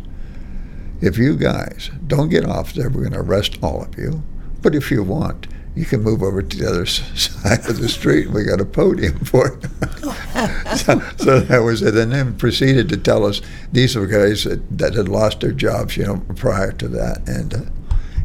"If 1.00 1.18
you 1.18 1.36
guys 1.36 1.90
don't 2.06 2.30
get 2.30 2.46
off 2.46 2.72
there, 2.72 2.88
we're 2.88 3.08
going 3.08 3.12
to 3.12 3.20
arrest 3.20 3.58
all 3.62 3.82
of 3.82 3.98
you. 3.98 4.22
But 4.62 4.74
if 4.74 4.90
you 4.90 5.02
want." 5.02 5.48
You 5.74 5.84
can 5.84 6.02
move 6.02 6.22
over 6.22 6.42
to 6.42 6.56
the 6.56 6.68
other 6.68 6.86
side 6.86 7.68
of 7.68 7.80
the 7.80 7.88
street. 7.88 8.30
We 8.30 8.44
got 8.44 8.60
a 8.60 8.64
podium 8.64 9.18
for 9.24 9.48
it. 9.48 9.62
so, 10.78 11.00
so, 11.16 11.40
that 11.40 11.62
was 11.64 11.82
it. 11.82 11.96
And 11.96 12.12
then 12.12 12.36
proceeded 12.36 12.88
to 12.90 12.96
tell 12.96 13.24
us 13.24 13.40
these 13.72 13.96
were 13.96 14.06
guys 14.06 14.44
that, 14.44 14.78
that 14.78 14.94
had 14.94 15.08
lost 15.08 15.40
their 15.40 15.52
jobs, 15.52 15.96
you 15.96 16.04
know, 16.04 16.22
prior 16.36 16.72
to 16.72 16.88
that, 16.88 17.28
and 17.28 17.54
uh, 17.54 17.60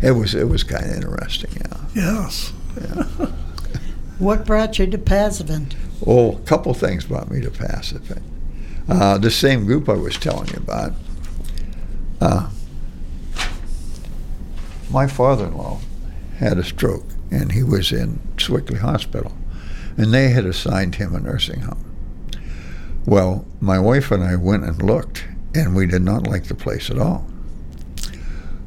it 0.02 0.12
was 0.12 0.36
it 0.36 0.48
was 0.48 0.64
kind 0.64 0.86
of 0.86 0.92
interesting. 0.92 1.52
Yeah. 1.56 1.86
Yes. 1.96 2.54
Yeah. 2.80 3.04
what 4.20 4.46
brought 4.46 4.78
you 4.80 4.88
to 4.88 4.98
Passavant? 4.98 5.76
Oh, 6.06 6.38
a 6.38 6.40
couple 6.42 6.74
things 6.74 7.06
brought 7.06 7.30
me 7.30 7.42
to 7.42 7.50
Passavant. 7.50 8.22
Uh, 8.88 9.18
the 9.18 9.32
same 9.32 9.66
group 9.66 9.90
I 9.90 9.94
was 9.94 10.18
telling 10.18 10.48
you 10.50 10.58
about. 10.58 10.94
Uh, 12.22 12.50
my 14.90 15.06
father-in-law 15.08 15.80
had 16.40 16.58
a 16.58 16.64
stroke 16.64 17.06
and 17.32 17.52
he 17.52 17.64
was 17.64 17.92
in 17.92 18.20
Sewickley 18.38 18.80
Hospital, 18.80 19.34
and 19.98 20.14
they 20.14 20.30
had 20.30 20.46
assigned 20.46 20.96
him 20.96 21.14
a 21.14 21.20
nursing 21.20 21.62
home. 21.62 21.86
Well, 23.06 23.46
my 23.60 23.80
wife 23.80 24.12
and 24.12 24.24
I 24.24 24.36
went 24.36 24.64
and 24.64 24.82
looked, 24.82 25.26
and 25.56 25.76
we 25.76 25.88
did 25.88 26.02
not 26.02 26.28
like 26.28 26.46
the 26.46 26.56
place 26.56 26.90
at 26.90 27.00
all. 27.00 27.26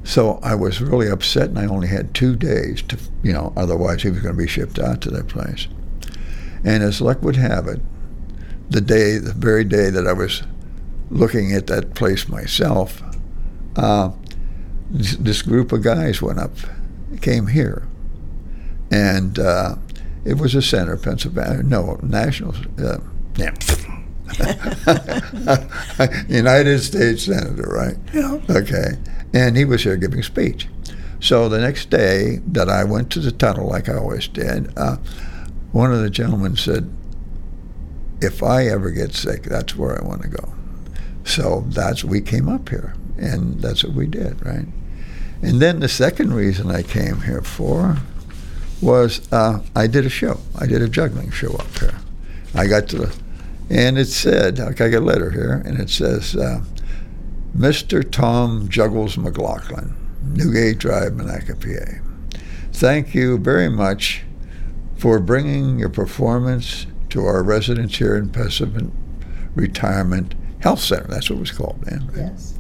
So 0.05 0.41
I 0.43 0.55
was 0.55 0.81
really 0.81 1.09
upset, 1.09 1.51
and 1.51 1.59
I 1.59 1.67
only 1.67 1.89
had 1.89 2.15
two 2.15 2.35
days 2.35 2.83
to, 2.83 2.99
you 3.23 3.33
know, 3.33 3.53
otherwise 3.57 4.03
he 4.03 4.11
was 4.11 4.21
going 4.21 4.35
to 4.35 4.43
be 4.43 4.49
shipped 4.49 4.79
out 4.79 5.01
to 5.03 5.11
that 5.11 5.29
place. 5.29 5.69
And 6.65 6.83
as 6.83 7.01
luck 7.01 7.23
would 7.23 7.37
have 7.37 7.67
it, 7.69 7.81
the 8.69 8.81
day, 8.81 9.19
the 9.19 9.33
very 9.33 9.65
day 9.65 9.91
that 9.91 10.07
I 10.07 10.13
was 10.13 10.43
looking 11.11 11.53
at 11.53 11.67
that 11.69 11.95
place 11.95 12.29
myself, 12.29 13.03
uh, 13.77 14.11
this, 14.91 15.17
this 15.17 15.43
group 15.43 15.73
of 15.73 15.83
guys 15.83 16.21
went 16.21 16.39
up, 16.39 16.53
came 17.21 17.47
here, 17.49 17.87
and 18.93 19.39
uh, 19.39 19.75
it 20.25 20.39
was 20.39 20.55
a 20.55 20.63
center, 20.63 20.97
Pennsylvania. 20.97 21.63
No, 21.63 21.99
national. 22.03 22.55
Uh, 22.79 22.99
yeah. 23.37 23.55
United 26.29 26.79
States 26.81 27.25
senator, 27.25 27.69
right? 27.69 27.97
Yeah. 28.13 28.39
Okay, 28.49 28.99
and 29.33 29.57
he 29.57 29.65
was 29.65 29.83
here 29.83 29.97
giving 29.97 30.21
a 30.21 30.23
speech. 30.23 30.69
So 31.21 31.49
the 31.49 31.59
next 31.59 31.91
day 31.91 32.41
that 32.49 32.69
I 32.69 32.85
went 32.85 33.11
to 33.13 33.21
the 33.21 33.33
tunnel, 33.33 33.69
like 33.69 33.89
I 33.89 33.95
always 33.97 34.29
did, 34.29 34.77
uh, 34.77 34.97
one 35.73 35.93
of 35.93 36.01
the 36.01 36.11
gentlemen 36.11 36.57
said, 36.57 36.91
"If 38.21 38.43
I 38.43 38.67
ever 38.67 38.91
get 38.91 39.15
sick, 39.15 39.45
that's 39.45 39.75
where 39.77 40.01
I 40.01 40.07
want 40.07 40.23
to 40.23 40.29
go." 40.29 40.53
So 41.25 41.65
that's 41.69 42.05
we 42.05 42.21
came 42.21 42.49
up 42.49 42.69
here, 42.69 42.95
and 43.17 43.61
that's 43.61 43.85
what 43.85 43.95
we 43.95 44.07
did, 44.07 44.45
right? 44.45 44.67
And 45.41 45.61
then 45.61 45.81
the 45.81 45.89
second 45.89 46.35
reason 46.35 46.71
I 46.71 46.83
came 46.83 47.23
here 47.23 47.43
for 47.43 47.97
was 48.83 49.33
uh, 49.33 49.63
I 49.75 49.87
did 49.87 50.05
a 50.05 50.11
show. 50.11 50.41
I 50.59 50.67
did 50.67 50.83
a 50.83 50.89
juggling 50.89 51.31
show 51.31 51.55
up 51.55 51.79
here. 51.79 51.95
I 52.55 52.67
got 52.67 52.89
to 52.89 52.99
the, 52.99 53.17
and 53.71 53.97
it 53.97 54.07
said, 54.07 54.61
I 54.61 54.73
got 54.73 54.93
a 54.93 55.01
letter 55.01 55.31
here, 55.31 55.63
and 55.65 55.79
it 55.81 55.89
says, 55.89 56.37
uh, 56.37 56.63
Mr. 57.57 58.09
Tom 58.09 58.69
Juggles 58.69 59.17
McLaughlin, 59.17 59.95
Newgate 60.23 60.79
Drive, 60.79 61.13
Monaca, 61.13 61.59
PA. 61.59 62.39
Thank 62.73 63.15
you 63.15 63.39
very 63.39 63.69
much 63.69 64.23
for 64.97 65.19
bringing 65.21 65.79
your 65.79 65.89
performance 65.89 66.87
to 67.11 67.25
our 67.25 67.43
residents 67.43 67.97
here 67.97 68.17
in 68.17 68.31
Passavant 68.31 68.91
Retirement 69.55 70.35
Health 70.61 70.81
Center. 70.81 71.07
That's 71.09 71.29
what 71.29 71.37
it 71.37 71.41
was 71.41 71.51
called, 71.53 71.85
man. 71.87 72.11
Yes. 72.17 72.55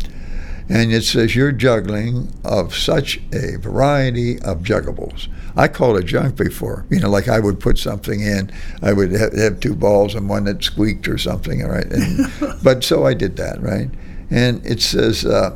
And 0.72 0.90
it 0.90 1.04
says 1.04 1.36
you're 1.36 1.52
juggling 1.52 2.32
of 2.46 2.74
such 2.74 3.20
a 3.30 3.58
variety 3.58 4.40
of 4.40 4.60
juggables. 4.60 5.28
I 5.54 5.68
called 5.68 5.98
it 5.98 6.04
junk 6.04 6.36
before. 6.36 6.86
You 6.88 6.98
know, 6.98 7.10
like 7.10 7.28
I 7.28 7.40
would 7.40 7.60
put 7.60 7.76
something 7.76 8.22
in, 8.22 8.50
I 8.80 8.94
would 8.94 9.12
have, 9.12 9.34
have 9.34 9.60
two 9.60 9.74
balls 9.74 10.14
and 10.14 10.30
one 10.30 10.44
that 10.44 10.64
squeaked 10.64 11.08
or 11.08 11.18
something, 11.18 11.62
all 11.62 11.70
right? 11.70 11.84
And, 11.84 12.32
but 12.62 12.84
so 12.84 13.04
I 13.04 13.12
did 13.12 13.36
that, 13.36 13.60
right? 13.60 13.90
And 14.30 14.64
it 14.64 14.80
says 14.80 15.26
uh, 15.26 15.54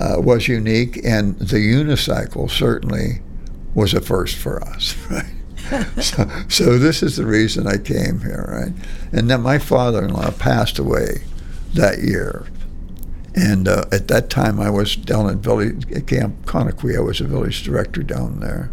uh, 0.00 0.16
was 0.18 0.48
unique, 0.48 0.98
and 1.04 1.38
the 1.38 1.58
unicycle 1.58 2.50
certainly 2.50 3.20
was 3.74 3.92
a 3.92 4.00
first 4.00 4.36
for 4.36 4.62
us, 4.64 4.96
right? 5.10 5.34
so, 6.00 6.26
so 6.48 6.78
this 6.78 7.02
is 7.02 7.16
the 7.16 7.26
reason 7.26 7.66
I 7.66 7.76
came 7.76 8.20
here, 8.20 8.48
right? 8.48 8.72
And 9.12 9.28
then 9.28 9.42
my 9.42 9.58
father-in-law 9.58 10.30
passed 10.38 10.78
away 10.78 11.24
that 11.74 11.98
year. 11.98 12.46
And 13.34 13.68
uh, 13.68 13.84
at 13.92 14.08
that 14.08 14.28
time, 14.28 14.58
I 14.60 14.70
was 14.70 14.96
down 14.96 15.30
at 15.30 15.36
village 15.36 15.90
at 15.92 16.06
Camp 16.06 16.46
Kon-O-Kwee. 16.46 16.96
I 16.96 17.00
was 17.00 17.20
a 17.20 17.24
village 17.24 17.62
director 17.62 18.02
down 18.02 18.40
there, 18.40 18.70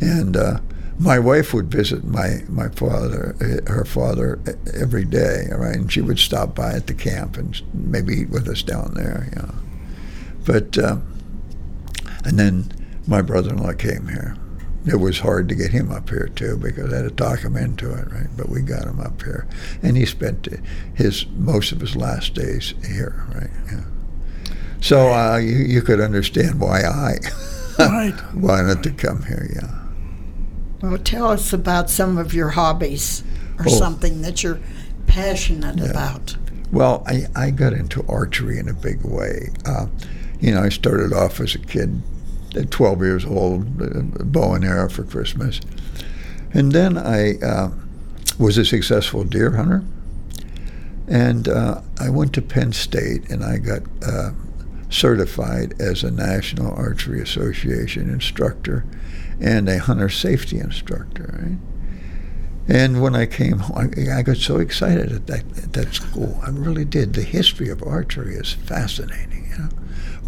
and 0.00 0.36
uh, 0.36 0.60
my 0.98 1.18
wife 1.18 1.52
would 1.52 1.70
visit 1.70 2.04
my 2.04 2.44
my 2.48 2.68
father, 2.68 3.36
her 3.66 3.84
father, 3.84 4.40
every 4.72 5.04
day. 5.04 5.48
Right, 5.52 5.76
and 5.76 5.92
she 5.92 6.00
would 6.00 6.18
stop 6.18 6.54
by 6.54 6.72
at 6.72 6.86
the 6.86 6.94
camp 6.94 7.36
and 7.36 7.60
maybe 7.74 8.14
eat 8.14 8.30
with 8.30 8.48
us 8.48 8.62
down 8.62 8.94
there. 8.94 9.28
You 9.34 9.42
know, 9.42 9.54
but 10.46 10.78
uh, 10.78 10.96
and 12.24 12.38
then 12.38 12.70
my 13.06 13.20
brother-in-law 13.20 13.74
came 13.74 14.08
here. 14.08 14.36
It 14.86 14.96
was 14.96 15.20
hard 15.20 15.48
to 15.48 15.54
get 15.54 15.70
him 15.72 15.90
up 15.90 16.10
here 16.10 16.28
too 16.34 16.58
because 16.58 16.92
I 16.92 16.96
had 16.96 17.02
to 17.04 17.10
talk 17.10 17.40
him 17.40 17.56
into 17.56 17.90
it, 17.92 18.10
right? 18.12 18.26
But 18.36 18.50
we 18.50 18.60
got 18.60 18.84
him 18.84 19.00
up 19.00 19.22
here, 19.22 19.46
and 19.82 19.96
he 19.96 20.04
spent 20.04 20.46
his 20.94 21.24
most 21.36 21.72
of 21.72 21.80
his 21.80 21.96
last 21.96 22.34
days 22.34 22.74
here, 22.86 23.24
right? 23.34 23.50
Yeah. 23.72 23.80
So 24.82 25.12
uh, 25.12 25.38
you, 25.38 25.56
you 25.56 25.80
could 25.82 26.00
understand 26.00 26.60
why 26.60 26.82
I 26.82 27.14
right. 27.78 28.34
wanted 28.34 28.82
to 28.82 28.90
come 28.90 29.22
here, 29.24 29.48
yeah. 29.54 29.70
Well, 30.82 30.98
tell 30.98 31.30
us 31.30 31.54
about 31.54 31.88
some 31.88 32.18
of 32.18 32.34
your 32.34 32.50
hobbies 32.50 33.24
or 33.58 33.64
Oh. 33.66 33.70
something 33.70 34.20
that 34.20 34.42
you're 34.42 34.60
passionate 35.06 35.78
Yeah. 35.78 35.86
about. 35.86 36.36
Well, 36.72 37.02
I, 37.06 37.24
I 37.34 37.50
got 37.50 37.72
into 37.72 38.04
archery 38.06 38.58
in 38.58 38.68
a 38.68 38.74
big 38.74 39.02
way. 39.02 39.48
Uh, 39.64 39.86
you 40.40 40.52
know, 40.54 40.60
I 40.62 40.68
started 40.68 41.12
off 41.14 41.40
as 41.40 41.54
a 41.54 41.58
kid, 41.58 42.02
at 42.12 42.13
12 42.54 43.00
years 43.00 43.24
old, 43.24 43.82
uh, 43.82 44.02
bow 44.24 44.54
and 44.54 44.64
arrow 44.64 44.88
for 44.88 45.04
Christmas. 45.04 45.60
And 46.52 46.72
then 46.72 46.96
I 46.96 47.38
uh, 47.38 47.70
was 48.38 48.58
a 48.58 48.64
successful 48.64 49.24
deer 49.24 49.50
hunter. 49.52 49.84
And 51.06 51.48
uh, 51.48 51.82
I 52.00 52.08
went 52.08 52.32
to 52.34 52.42
Penn 52.42 52.72
State 52.72 53.28
and 53.28 53.44
I 53.44 53.58
got 53.58 53.82
uh, 54.06 54.30
certified 54.88 55.74
as 55.80 56.02
a 56.02 56.10
National 56.10 56.72
Archery 56.72 57.20
Association 57.20 58.08
instructor 58.08 58.86
and 59.40 59.68
a 59.68 59.78
hunter 59.78 60.08
safety 60.08 60.58
instructor. 60.58 61.38
Right? 61.42 61.58
And 62.66 63.02
when 63.02 63.14
I 63.14 63.26
came 63.26 63.58
home, 63.58 63.92
I, 63.96 64.18
I 64.18 64.22
got 64.22 64.38
so 64.38 64.58
excited 64.58 65.12
at 65.12 65.26
that, 65.26 65.44
at 65.58 65.72
that 65.74 65.92
school. 65.92 66.40
I 66.42 66.48
really 66.50 66.86
did. 66.86 67.12
The 67.12 67.22
history 67.22 67.68
of 67.68 67.82
archery 67.82 68.36
is 68.36 68.52
fascinating, 68.52 69.48
you 69.50 69.58
know. 69.58 69.68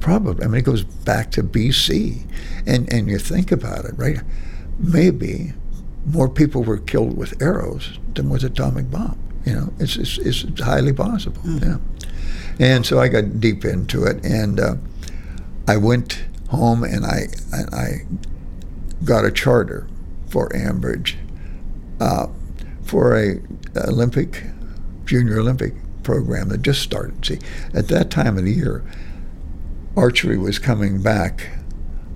Probably, 0.00 0.44
I 0.44 0.48
mean, 0.48 0.60
it 0.60 0.64
goes 0.64 0.84
back 0.84 1.30
to 1.32 1.42
BC. 1.42 2.26
And, 2.66 2.92
and 2.92 3.08
you 3.08 3.18
think 3.18 3.52
about 3.52 3.84
it, 3.84 3.94
right? 3.96 4.18
Maybe 4.78 5.52
more 6.04 6.28
people 6.28 6.62
were 6.62 6.78
killed 6.78 7.16
with 7.16 7.40
arrows 7.42 7.98
than 8.14 8.28
with 8.28 8.44
atomic 8.44 8.90
bomb. 8.90 9.18
You 9.44 9.54
know, 9.54 9.72
it's, 9.78 9.96
it's, 9.96 10.18
it's 10.18 10.60
highly 10.60 10.92
possible, 10.92 11.40
mm. 11.42 11.62
yeah. 11.62 11.78
And 12.58 12.86
so 12.86 12.98
I 12.98 13.08
got 13.08 13.40
deep 13.40 13.64
into 13.64 14.04
it, 14.04 14.24
and 14.24 14.58
uh, 14.58 14.74
I 15.68 15.76
went 15.76 16.24
home 16.48 16.84
and 16.84 17.04
I, 17.04 17.26
I 17.52 18.06
got 19.04 19.24
a 19.24 19.30
charter 19.30 19.88
for 20.28 20.48
Ambridge 20.50 21.16
uh, 22.00 22.28
for 22.82 23.16
a 23.16 23.40
Olympic, 23.76 24.44
junior 25.04 25.38
Olympic 25.38 25.74
program 26.02 26.48
that 26.48 26.62
just 26.62 26.82
started. 26.82 27.24
See, 27.24 27.38
at 27.74 27.88
that 27.88 28.10
time 28.10 28.38
of 28.38 28.44
the 28.44 28.52
year, 28.52 28.84
archery 29.96 30.36
was 30.38 30.58
coming 30.58 31.02
back 31.02 31.48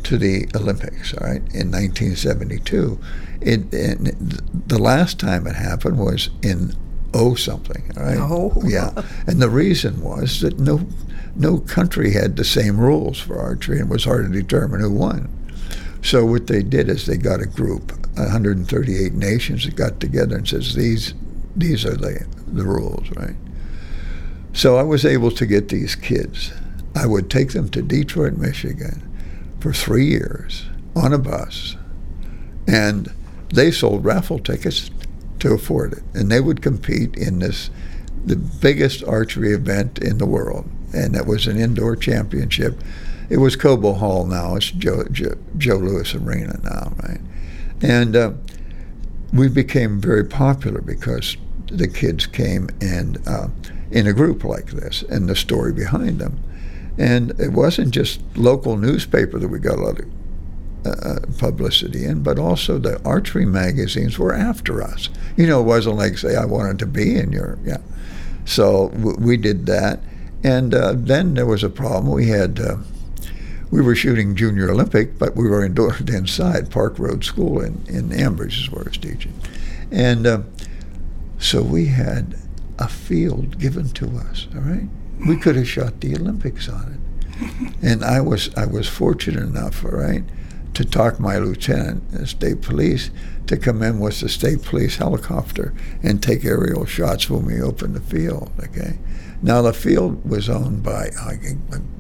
to 0.05 0.19
the 0.19 0.49
Olympics, 0.55 1.15
all 1.15 1.27
right, 1.27 1.43
in 1.55 1.71
1972. 1.71 2.99
It, 3.41 3.71
the 3.71 4.79
last 4.79 5.19
time 5.19 5.47
it 5.47 5.57
happened 5.57 5.99
was 5.99 6.31
in 6.43 6.75
oh 7.15 7.35
something, 7.35 7.91
all 7.97 8.03
right? 8.05 8.19
Oh. 8.19 8.63
Yeah. 8.65 8.91
And 9.27 9.41
the 9.41 9.51
reason 9.51 10.03
was 10.03 10.41
that 10.41 10.59
no 10.59 10.87
no 11.37 11.59
country 11.59 12.13
had 12.13 12.37
the 12.37 12.45
same 12.45 12.79
rules 12.79 13.19
for 13.19 13.39
archery 13.39 13.79
and 13.79 13.89
it 13.89 13.93
was 13.93 14.05
hard 14.05 14.31
to 14.31 14.43
determine 14.43 14.81
who 14.81 14.91
won. 14.91 15.29
So 16.03 16.25
what 16.25 16.49
they 16.49 16.63
did 16.63 16.89
is 16.89 17.07
they 17.07 17.17
got 17.17 17.41
a 17.41 17.47
group, 17.47 17.93
138 18.17 19.13
nations 19.13 19.65
that 19.65 19.77
got 19.77 20.01
together 20.01 20.37
and 20.37 20.49
says 20.49 20.75
these 20.75 21.15
these 21.57 21.85
are 21.85 21.97
the 21.97 22.27
the 22.47 22.65
rules, 22.65 23.09
right? 23.13 23.37
So 24.53 24.77
I 24.77 24.83
was 24.83 25.05
able 25.05 25.31
to 25.33 25.47
get 25.47 25.69
these 25.69 25.95
kids. 25.95 26.53
I 26.95 27.07
would 27.07 27.31
take 27.31 27.53
them 27.53 27.69
to 27.71 27.83
Detroit, 27.83 28.35
Michigan 28.35 29.07
for 29.61 29.73
3 29.73 30.05
years 30.05 30.67
on 30.97 31.13
a 31.13 31.19
bus. 31.19 31.77
And 32.67 33.13
they 33.53 33.71
sold 33.71 34.05
raffle 34.05 34.39
tickets 34.39 34.91
to 35.41 35.53
afford 35.53 35.93
it. 35.93 36.03
And 36.15 36.31
they 36.31 36.41
would 36.41 36.63
compete 36.63 37.17
in 37.17 37.39
this 37.39 37.71
the 38.25 38.37
biggest 38.37 39.03
archery 39.05 39.53
event 39.53 39.99
in 39.99 40.19
the 40.19 40.27
world. 40.27 40.69
And 40.93 41.17
it 41.17 41.27
was 41.27 41.47
an 41.47 41.59
indoor 41.59 41.97
championship 41.97 42.79
it 43.31 43.39
was 43.39 43.55
Cobo 43.55 43.93
Hall 43.93 44.27
now. 44.27 44.57
It's 44.57 44.73
Joe, 44.73 45.05
Joe, 45.05 45.37
Joe 45.57 45.77
Louis 45.77 46.15
Arena 46.17 46.59
now, 46.65 46.93
right? 47.05 47.21
And 47.81 48.17
uh, 48.17 48.33
we 49.33 49.49
became 49.49 50.01
very 50.01 50.25
popular 50.25 50.81
because 50.81 51.37
the 51.67 51.87
kids 51.87 52.27
came 52.27 52.69
and 52.81 53.17
uh, 53.29 53.47
in 53.93 54.09
a 54.09 54.13
group 54.13 54.43
like 54.43 54.67
this 54.67 55.03
and 55.05 55.29
the 55.29 55.37
story 55.37 55.73
behind 55.73 56.19
them. 56.19 56.41
And 56.99 57.39
it 57.41 57.53
wasn't 57.53 57.93
just 57.93 58.21
local 58.37 58.77
newspaper 58.77 59.39
that 59.39 59.49
we 59.49 59.59
got 59.59 59.79
a 59.79 59.83
lot 59.83 60.01
of 60.01 60.07
uh, 60.85 61.21
publicity 61.39 62.05
in, 62.05 62.23
but 62.23 62.39
also 62.39 62.79
the 62.79 63.03
archery 63.05 63.47
magazines 63.47 64.19
were 64.19 64.35
after 64.35 64.83
us. 64.83 65.09
You 65.37 65.47
know, 65.47 65.61
it 65.61 65.65
wasn't 65.65 65.97
like 65.97 66.19
say 66.19 66.37
I 66.37 66.45
wanted 66.45 66.79
to 66.81 66.87
be 66.87 67.17
in 67.17 67.33
your 67.33 67.59
yeah. 67.65 67.79
So 68.45 68.89
w- 68.91 69.19
we 69.19 69.37
did 69.37 69.67
that, 69.67 70.01
and 70.43 70.75
uh, 70.75 70.95
then 70.97 71.35
there 71.35 71.47
was 71.47 71.63
a 71.63 71.69
problem. 71.69 72.15
We 72.15 72.29
had 72.29 72.59
uh, 72.59 72.77
we 73.71 73.83
were 73.83 73.95
shooting 73.95 74.35
Junior 74.35 74.71
Olympic, 74.71 75.19
but 75.19 75.37
we 75.37 75.49
were 75.49 75.65
indoors 75.65 76.01
inside 76.09 76.71
Park 76.71 76.99
Road 76.99 77.25
School 77.25 77.61
in, 77.61 77.85
in 77.87 78.09
Ambridge 78.11 78.61
is 78.61 78.71
where 78.71 78.83
I 78.83 78.89
was 78.89 78.99
teaching. 78.99 79.35
And 79.91 80.27
uh, 80.27 80.43
so 81.39 81.63
we 81.63 81.87
had 81.87 82.37
a 82.79 82.89
field 82.89 83.59
given 83.59 83.91
to 83.91 84.07
us, 84.17 84.49
all 84.55 84.63
right? 84.63 84.89
We 85.27 85.37
could 85.37 85.57
have 85.57 85.69
shot 85.69 86.01
the 86.01 86.17
Olympics 86.17 86.69
on 86.69 86.95
it. 86.95 87.75
and 87.83 88.05
I 88.05 88.21
was 88.21 88.55
I 88.55 88.67
was 88.67 88.89
fortunate 88.89 89.43
enough, 89.43 89.85
all 89.85 89.93
right, 89.93 90.25
to 90.75 90.85
talk 90.85 91.19
my 91.19 91.39
lieutenant, 91.39 92.11
the 92.13 92.27
state 92.27 92.61
police, 92.61 93.11
to 93.47 93.57
come 93.57 93.83
in 93.83 93.99
with 93.99 94.21
the 94.21 94.29
state 94.29 94.63
police 94.63 94.97
helicopter 94.97 95.75
and 96.03 96.23
take 96.23 96.45
aerial 96.45 96.85
shots 96.85 97.29
when 97.29 97.45
we 97.45 97.61
opened 97.61 97.95
the 97.95 98.01
field, 98.01 98.51
okay? 98.61 98.99
Now 99.43 99.63
the 99.63 99.73
field 99.73 100.29
was 100.29 100.49
owned 100.49 100.83
by 100.83 101.11
oh, 101.19 101.33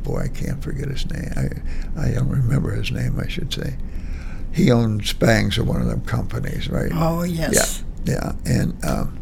boy, 0.02 0.24
I 0.24 0.28
can't 0.28 0.62
forget 0.62 0.88
his 0.88 1.10
name. 1.10 1.32
I 1.36 2.08
I 2.08 2.10
don't 2.12 2.28
remember 2.28 2.72
his 2.72 2.90
name. 2.90 3.18
I 3.18 3.28
should 3.28 3.52
say. 3.52 3.76
He 4.52 4.70
owned 4.70 5.02
Spangs 5.02 5.58
or 5.58 5.64
one 5.64 5.80
of 5.80 5.86
them 5.86 6.02
companies, 6.02 6.68
right? 6.68 6.90
Oh 6.92 7.22
yes. 7.22 7.84
Yeah, 8.04 8.12
yeah, 8.14 8.32
and. 8.44 8.84
Um, 8.84 9.19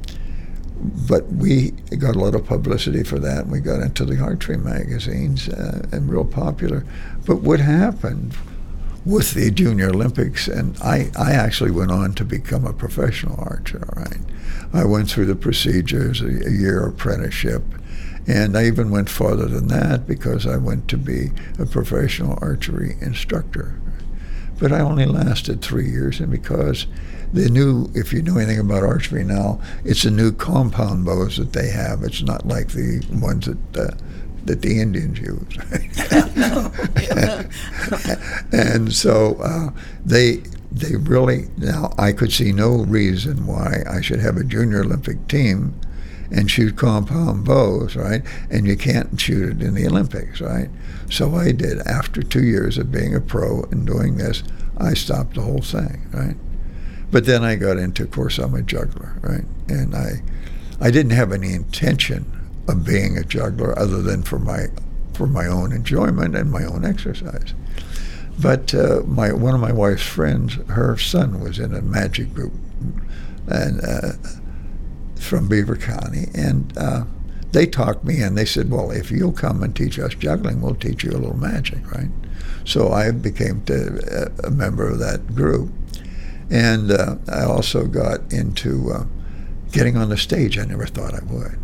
but 1.08 1.26
we 1.32 1.70
got 1.98 2.14
a 2.14 2.18
lot 2.18 2.34
of 2.34 2.44
publicity 2.44 3.02
for 3.02 3.18
that. 3.18 3.46
We 3.46 3.60
got 3.60 3.80
into 3.80 4.04
the 4.04 4.20
archery 4.20 4.58
magazines 4.58 5.48
uh, 5.48 5.88
and 5.90 6.08
real 6.08 6.24
popular. 6.24 6.84
But 7.26 7.36
what 7.36 7.60
happened 7.60 8.36
with 9.06 9.32
the 9.32 9.50
Junior 9.50 9.88
Olympics, 9.88 10.48
and 10.48 10.76
I, 10.82 11.10
I 11.18 11.32
actually 11.32 11.70
went 11.70 11.90
on 11.90 12.12
to 12.14 12.24
become 12.24 12.66
a 12.66 12.74
professional 12.74 13.36
archer. 13.38 13.82
Right, 13.96 14.20
I 14.74 14.84
went 14.84 15.10
through 15.10 15.26
the 15.26 15.34
procedures, 15.34 16.20
a, 16.20 16.26
a 16.26 16.50
year 16.50 16.86
apprenticeship, 16.86 17.62
and 18.26 18.56
I 18.56 18.66
even 18.66 18.90
went 18.90 19.08
farther 19.08 19.46
than 19.46 19.68
that 19.68 20.06
because 20.06 20.46
I 20.46 20.58
went 20.58 20.88
to 20.88 20.98
be 20.98 21.30
a 21.58 21.64
professional 21.64 22.38
archery 22.42 22.96
instructor. 23.00 23.80
But 24.58 24.72
I 24.72 24.80
only 24.80 25.06
lasted 25.06 25.62
three 25.62 25.88
years, 25.88 26.20
and 26.20 26.30
because 26.30 26.86
the 27.32 27.48
new, 27.48 27.90
if 27.94 28.12
you 28.12 28.22
know 28.22 28.38
anything 28.38 28.58
about 28.58 28.82
archery 28.82 29.24
now, 29.24 29.60
it's 29.84 30.04
a 30.04 30.10
new 30.10 30.32
compound 30.32 31.04
bows 31.04 31.36
that 31.36 31.52
they 31.52 31.68
have. 31.68 32.02
It's 32.02 32.22
not 32.22 32.46
like 32.46 32.68
the 32.68 33.04
ones 33.12 33.46
that 33.46 33.76
uh, 33.76 33.94
that 34.44 34.62
the 34.62 34.80
Indians 34.80 35.18
use. 35.18 35.58
and 38.52 38.92
so 38.92 39.36
uh, 39.42 39.70
they 40.04 40.42
they 40.72 40.96
really 40.96 41.48
now 41.56 41.92
I 41.98 42.12
could 42.12 42.32
see 42.32 42.52
no 42.52 42.84
reason 42.84 43.46
why 43.46 43.82
I 43.88 44.00
should 44.00 44.20
have 44.20 44.36
a 44.36 44.44
junior 44.44 44.80
Olympic 44.80 45.28
team 45.28 45.78
and 46.30 46.50
shoot 46.50 46.76
compound 46.76 47.44
bows, 47.44 47.96
right? 47.96 48.22
And 48.50 48.66
you 48.66 48.76
can't 48.76 49.18
shoot 49.20 49.48
it 49.48 49.62
in 49.62 49.74
the 49.74 49.86
Olympics, 49.86 50.40
right? 50.40 50.68
So 51.10 51.34
I 51.34 51.52
did. 51.52 51.78
After 51.86 52.22
two 52.22 52.44
years 52.44 52.78
of 52.78 52.92
being 52.92 53.14
a 53.14 53.20
pro 53.20 53.62
and 53.64 53.86
doing 53.86 54.16
this, 54.16 54.42
I 54.76 54.94
stopped 54.94 55.34
the 55.34 55.42
whole 55.42 55.62
thing, 55.62 56.06
right? 56.12 56.36
But 57.10 57.24
then 57.24 57.42
I 57.42 57.56
got 57.56 57.78
into, 57.78 58.02
of 58.02 58.10
course, 58.10 58.38
I'm 58.38 58.54
a 58.54 58.62
juggler, 58.62 59.18
right? 59.22 59.44
And 59.68 59.94
I, 59.94 60.22
I 60.80 60.90
didn't 60.90 61.12
have 61.12 61.32
any 61.32 61.52
intention 61.52 62.30
of 62.68 62.84
being 62.84 63.16
a 63.16 63.24
juggler 63.24 63.78
other 63.78 64.02
than 64.02 64.22
for 64.22 64.38
my, 64.38 64.66
for 65.14 65.26
my 65.26 65.46
own 65.46 65.72
enjoyment 65.72 66.36
and 66.36 66.50
my 66.50 66.64
own 66.64 66.84
exercise. 66.84 67.54
But 68.40 68.72
uh, 68.72 69.02
my 69.04 69.32
one 69.32 69.54
of 69.54 69.60
my 69.60 69.72
wife's 69.72 70.06
friends, 70.06 70.54
her 70.68 70.96
son 70.96 71.40
was 71.40 71.58
in 71.58 71.74
a 71.74 71.82
magic 71.82 72.32
group, 72.32 72.52
and 73.48 73.80
uh, 73.82 74.12
from 75.20 75.48
Beaver 75.48 75.76
County, 75.76 76.28
and 76.34 76.76
uh, 76.76 77.04
they 77.52 77.66
talked 77.66 78.04
me 78.04 78.20
and 78.20 78.36
they 78.36 78.44
said, 78.44 78.70
"Well, 78.70 78.90
if 78.90 79.10
you'll 79.10 79.32
come 79.32 79.62
and 79.62 79.74
teach 79.74 79.98
us 79.98 80.14
juggling, 80.14 80.60
we'll 80.60 80.74
teach 80.74 81.04
you 81.04 81.10
a 81.10 81.18
little 81.18 81.36
magic, 81.36 81.90
right?" 81.92 82.10
So 82.64 82.92
I 82.92 83.10
became 83.10 83.62
to, 83.62 84.30
uh, 84.44 84.46
a 84.46 84.50
member 84.50 84.88
of 84.88 84.98
that 84.98 85.34
group, 85.34 85.70
and 86.50 86.90
uh, 86.90 87.16
I 87.30 87.44
also 87.44 87.86
got 87.86 88.32
into 88.32 88.92
uh, 88.92 89.04
getting 89.72 89.96
on 89.96 90.08
the 90.10 90.16
stage. 90.16 90.58
I 90.58 90.64
never 90.64 90.86
thought 90.86 91.14
I 91.14 91.24
would, 91.24 91.58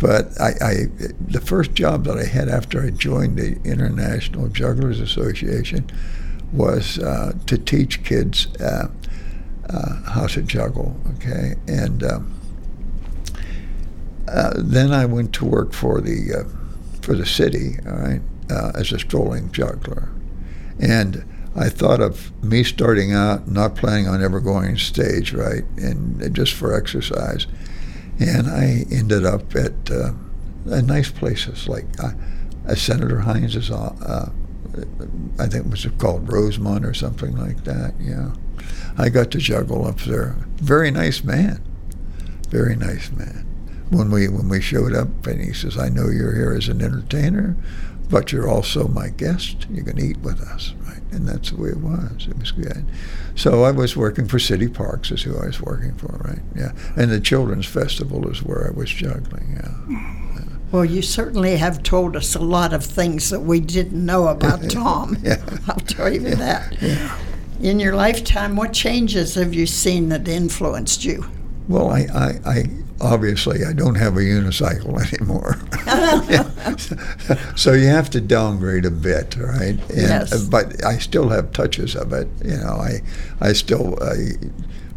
but 0.00 0.38
I, 0.40 0.52
I, 0.60 0.74
the 1.20 1.40
first 1.40 1.74
job 1.74 2.04
that 2.04 2.18
I 2.18 2.24
had 2.24 2.48
after 2.48 2.82
I 2.82 2.90
joined 2.90 3.38
the 3.38 3.60
International 3.64 4.48
Jugglers 4.48 5.00
Association 5.00 5.90
was 6.52 6.98
uh, 6.98 7.32
to 7.46 7.58
teach 7.58 8.04
kids 8.04 8.48
uh, 8.56 8.88
how 10.06 10.26
to 10.26 10.42
juggle. 10.42 10.96
Okay, 11.14 11.54
and 11.66 12.02
um, 12.02 12.32
uh, 14.28 14.54
then 14.56 14.92
I 14.92 15.06
went 15.06 15.32
to 15.34 15.44
work 15.44 15.72
for 15.72 16.00
the 16.00 16.44
uh, 16.44 17.00
for 17.02 17.14
the 17.14 17.26
city, 17.26 17.76
all 17.86 17.96
right, 17.96 18.20
uh, 18.50 18.72
as 18.74 18.90
a 18.92 18.98
strolling 18.98 19.52
juggler, 19.52 20.08
and 20.80 21.24
I 21.54 21.68
thought 21.68 22.00
of 22.00 22.32
me 22.42 22.64
starting 22.64 23.12
out, 23.12 23.46
not 23.46 23.76
planning 23.76 24.08
on 24.08 24.22
ever 24.22 24.40
going 24.40 24.70
on 24.70 24.76
stage, 24.76 25.32
right, 25.32 25.64
and 25.76 26.34
just 26.34 26.54
for 26.54 26.76
exercise, 26.76 27.46
and 28.18 28.48
I 28.48 28.84
ended 28.90 29.24
up 29.24 29.54
at 29.54 29.90
uh, 29.90 30.10
nice 30.64 31.10
places 31.10 31.68
like 31.68 31.86
uh, 32.02 32.74
Senator 32.74 33.20
Heinz's. 33.20 33.70
Uh, 33.70 34.30
I 35.38 35.46
think 35.46 35.66
it 35.66 35.70
was 35.70 35.86
called 35.98 36.30
Rosemont 36.30 36.84
or 36.84 36.92
something 36.92 37.36
like 37.36 37.64
that. 37.64 37.94
Yeah, 38.00 38.32
I 38.98 39.08
got 39.08 39.30
to 39.30 39.38
juggle 39.38 39.86
up 39.86 40.00
there. 40.00 40.36
Very 40.56 40.90
nice 40.90 41.22
man, 41.22 41.62
very 42.50 42.74
nice 42.74 43.12
man 43.12 43.45
when 43.90 44.10
we 44.10 44.28
when 44.28 44.48
we 44.48 44.60
showed 44.60 44.94
up, 44.94 45.26
and 45.26 45.40
he 45.40 45.52
says, 45.52 45.78
"I 45.78 45.88
know 45.88 46.08
you're 46.08 46.34
here 46.34 46.52
as 46.52 46.68
an 46.68 46.82
entertainer, 46.82 47.56
but 48.08 48.32
you're 48.32 48.48
also 48.48 48.88
my 48.88 49.08
guest. 49.08 49.66
You 49.70 49.82
can 49.82 49.98
eat 49.98 50.18
with 50.18 50.40
us, 50.40 50.74
right? 50.86 51.02
And 51.12 51.26
that's 51.26 51.50
the 51.50 51.60
way 51.60 51.70
it 51.70 51.78
was. 51.78 52.26
It 52.28 52.38
was 52.38 52.52
good. 52.52 52.84
So 53.34 53.64
I 53.64 53.70
was 53.70 53.96
working 53.96 54.26
for 54.26 54.38
City 54.38 54.68
Parks, 54.68 55.10
is 55.10 55.22
who 55.22 55.36
I 55.36 55.46
was 55.46 55.60
working 55.60 55.94
for, 55.94 56.18
right? 56.24 56.40
Yeah. 56.54 56.72
And 56.96 57.10
the 57.10 57.20
Children's 57.20 57.66
Festival 57.66 58.28
is 58.30 58.42
where 58.42 58.66
I 58.66 58.70
was 58.70 58.90
juggling, 58.90 59.58
yeah. 59.60 60.26
Well, 60.72 60.84
you 60.84 61.00
certainly 61.00 61.56
have 61.56 61.82
told 61.82 62.16
us 62.16 62.34
a 62.34 62.40
lot 62.40 62.72
of 62.72 62.84
things 62.84 63.30
that 63.30 63.40
we 63.40 63.60
didn't 63.60 64.04
know 64.04 64.28
about 64.28 64.68
Tom. 64.70 65.16
Yeah. 65.22 65.42
I'll 65.68 65.76
tell 65.76 66.12
you 66.12 66.34
that. 66.34 66.80
Yeah. 66.82 67.18
In 67.60 67.80
your 67.80 67.94
lifetime, 67.94 68.56
what 68.56 68.72
changes 68.72 69.34
have 69.36 69.54
you 69.54 69.66
seen 69.66 70.08
that 70.10 70.28
influenced 70.28 71.04
you? 71.04 71.24
Well, 71.68 71.90
I, 71.90 72.06
I, 72.12 72.40
I 72.44 72.64
obviously 73.00 73.64
I 73.64 73.72
don't 73.72 73.94
have 73.96 74.16
a 74.16 74.20
unicycle 74.20 74.96
anymore. 75.12 75.56
so 77.56 77.72
you 77.72 77.86
have 77.86 78.10
to 78.10 78.20
downgrade 78.20 78.84
a 78.84 78.90
bit, 78.90 79.36
right? 79.36 79.78
And, 79.90 79.90
Yes. 79.90 80.44
But 80.44 80.84
I 80.84 80.98
still 80.98 81.28
have 81.28 81.52
touches 81.52 81.94
of 81.94 82.12
it. 82.12 82.28
You 82.44 82.56
know, 82.56 82.72
I 82.72 83.02
I 83.40 83.52
still 83.52 83.98
I, 84.02 84.32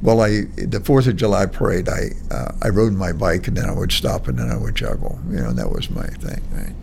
well 0.02 0.22
I 0.22 0.42
the 0.58 0.82
Fourth 0.84 1.08
of 1.08 1.16
July 1.16 1.46
parade 1.46 1.90
I 1.90 2.12
uh, 2.32 2.52
I 2.62 2.70
rode 2.70 2.94
my 2.94 3.12
bike 3.12 3.48
and 3.48 3.58
then 3.58 3.70
I 3.70 3.74
would 3.74 3.92
stop 3.92 4.28
and 4.28 4.38
then 4.40 4.50
I 4.50 4.58
would 4.58 4.76
juggle. 4.76 5.20
You 5.30 5.38
know, 5.42 5.50
and 5.50 5.58
that 5.58 5.70
was 5.72 5.90
my 5.90 6.08
thing, 6.08 6.42
right? 6.54 6.76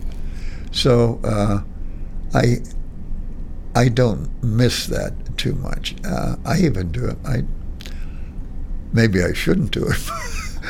So 0.72 1.20
uh, 1.24 1.60
I 2.34 2.58
I 3.74 3.88
don't 3.88 4.30
miss 4.42 4.86
that 4.86 5.12
too 5.36 5.54
much. 5.54 5.94
Uh, 6.04 6.36
I 6.44 6.58
even 6.60 6.92
do 6.92 7.06
it. 7.06 7.16
I 7.26 7.44
maybe 8.92 9.22
I 9.22 9.32
shouldn't 9.32 9.70
do 9.72 9.84
it, 9.86 9.96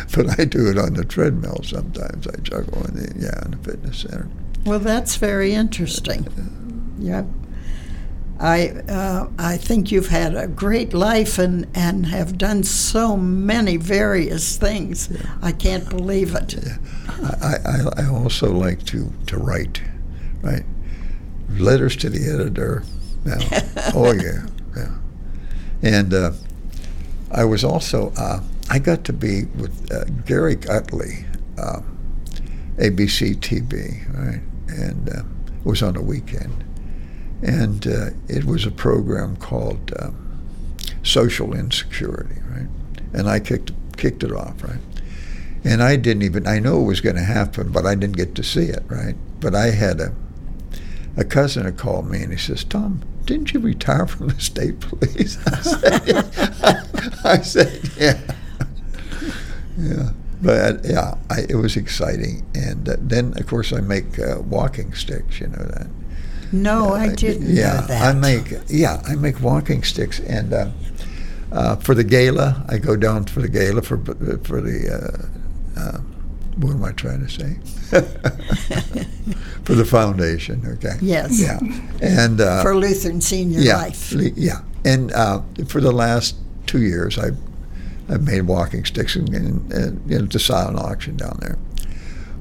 but 0.15 0.39
I 0.39 0.45
do 0.45 0.69
it 0.71 0.79
on 0.79 0.95
the 0.95 1.05
treadmill 1.05 1.61
sometimes. 1.63 2.27
I 2.27 2.37
juggle 2.41 2.85
in 2.87 2.95
the 2.95 3.13
yeah 3.19 3.45
in 3.45 3.53
the 3.53 3.57
fitness 3.59 3.99
center. 3.99 4.29
Well, 4.65 4.81
that's 4.81 5.17
very 5.17 5.53
interesting. 5.53 6.27
Yep. 6.99 7.27
I 8.39 8.69
uh, 8.89 9.29
I 9.39 9.57
think 9.57 9.91
you've 9.91 10.09
had 10.09 10.35
a 10.35 10.47
great 10.47 10.93
life 10.93 11.39
and, 11.39 11.67
and 11.75 12.07
have 12.07 12.37
done 12.37 12.65
so 12.65 13.17
many 13.17 13.77
various 13.79 14.57
things. 14.57 15.11
I 15.41 15.53
can't 15.53 15.89
believe 15.89 16.35
it. 16.35 16.55
I, 17.41 17.57
I, 17.65 18.03
I 18.03 18.07
also 18.09 18.53
like 18.53 18.85
to, 18.87 19.11
to 19.29 19.39
write, 19.39 19.81
right? 20.43 20.65
Letters 21.51 21.97
to 21.97 22.11
the 22.11 22.31
editor. 22.31 22.83
Yeah. 23.25 23.39
oh 23.95 24.13
yeah, 24.13 24.47
yeah. 24.77 24.95
And 25.83 26.13
uh, 26.13 26.33
I 27.31 27.45
was 27.45 27.65
also 27.65 28.13
uh, 28.19 28.41
I 28.69 28.79
got 28.79 29.05
to 29.05 29.13
be 29.13 29.45
with 29.57 29.93
uh, 29.93 30.05
Gary 30.25 30.57
Gutley, 30.57 31.25
uh, 31.59 31.81
ABC 32.79 33.37
TV, 33.37 34.07
right? 34.15 34.43
And 34.69 35.09
uh, 35.09 35.23
it 35.59 35.65
was 35.65 35.83
on 35.83 35.97
a 35.97 36.03
weekend, 36.03 36.65
and 37.43 37.87
uh, 37.87 38.11
it 38.29 38.45
was 38.45 38.67
a 38.67 38.71
program 38.71 39.37
called 39.37 39.93
um, 40.01 40.17
Social 41.03 41.55
Insecurity, 41.55 42.41
right? 42.51 42.69
And 43.13 43.29
I 43.29 43.41
kicked 43.41 43.73
kicked 43.97 44.23
it 44.23 44.33
off, 44.33 44.63
right? 44.63 44.81
And 45.65 45.83
I 45.83 45.97
didn't 45.97 46.23
even, 46.23 46.47
I 46.47 46.59
know 46.59 46.81
it 46.81 46.85
was 46.85 47.01
going 47.01 47.17
to 47.17 47.25
happen, 47.25 47.73
but 47.73 47.87
I 47.87 47.95
didn't 47.95 48.17
get 48.17 48.35
to 48.37 48.45
see 48.45 48.67
it, 48.67 48.85
right? 48.89 49.17
But 49.41 49.55
I 49.55 49.71
had 49.71 50.01
a, 50.01 50.15
a 51.17 51.25
cousin 51.25 51.65
that 51.65 51.77
called 51.77 52.09
me 52.09 52.23
and 52.23 52.33
he 52.33 52.39
says, 52.39 52.63
Tom, 52.63 53.03
didn't 53.25 53.53
you 53.53 53.61
retire 53.61 54.07
from 54.07 54.29
the 54.29 54.41
state 54.41 54.79
police? 54.79 55.39
I 55.47 55.61
said, 55.63 57.21
I 57.25 57.41
said 57.41 57.91
yeah. 57.99 58.21
Yeah. 59.79 60.11
But 60.43 60.85
yeah, 60.85 61.17
I, 61.31 61.47
it 61.49 61.57
was 61.57 61.77
exciting. 61.77 62.47
And 62.55 62.89
uh, 62.89 62.97
then, 62.99 63.33
of 63.39 63.47
course, 63.47 63.73
I 63.73 63.81
make 63.81 64.19
uh, 64.19 64.41
walking 64.41 64.93
sticks, 64.95 65.41
you 65.41 65.49
know 65.49 65.65
that. 65.65 65.87
No, 66.53 66.95
I 66.95 67.15
didn't 67.15 67.55
yeah, 67.55 67.81
know 67.81 67.87
that. 67.87 68.15
I 68.15 68.19
make 68.19 68.55
yeah, 68.69 69.03
I 69.05 69.17
make 69.17 69.41
walking 69.41 69.83
sticks, 69.83 70.21
and 70.21 70.53
uh, 70.53 70.71
uh, 71.51 71.77
for 71.77 71.95
the 71.95 72.05
gala, 72.05 72.65
I 72.69 72.79
go 72.79 72.97
down 72.97 73.25
for 73.25 73.41
the 73.41 73.49
gala 73.49 73.83
for 73.83 73.99
for 74.45 74.61
the. 74.61 75.29
Uh, 75.77 75.81
uh, 75.81 75.99
what 76.59 76.73
am 76.73 76.85
I 76.85 76.93
trying 76.93 77.27
to 77.27 77.29
say? 77.29 77.59
for 79.65 79.75
the 79.75 79.85
foundation, 79.85 80.63
okay. 80.67 80.97
Yes. 81.03 81.39
Yeah, 81.39 81.59
and 82.01 82.41
uh, 82.41 82.63
for 82.63 82.75
Lutheran 82.75 83.21
Senior 83.21 83.61
yeah, 83.61 83.77
Life. 83.77 84.13
yeah, 84.13 84.63
and 84.85 85.13
uh, 85.13 85.43
for 85.67 85.81
the 85.81 85.93
last 85.93 86.37
two 86.67 86.83
years, 86.83 87.19
I 87.19 87.31
I've 88.09 88.23
made 88.23 88.43
walking 88.43 88.85
sticks 88.85 89.17
and, 89.17 89.29
and, 89.35 89.73
and 89.73 90.11
you 90.11 90.19
know, 90.21 90.27
to 90.27 90.39
silent 90.39 90.79
auction 90.79 91.17
down 91.17 91.39
there. 91.41 91.59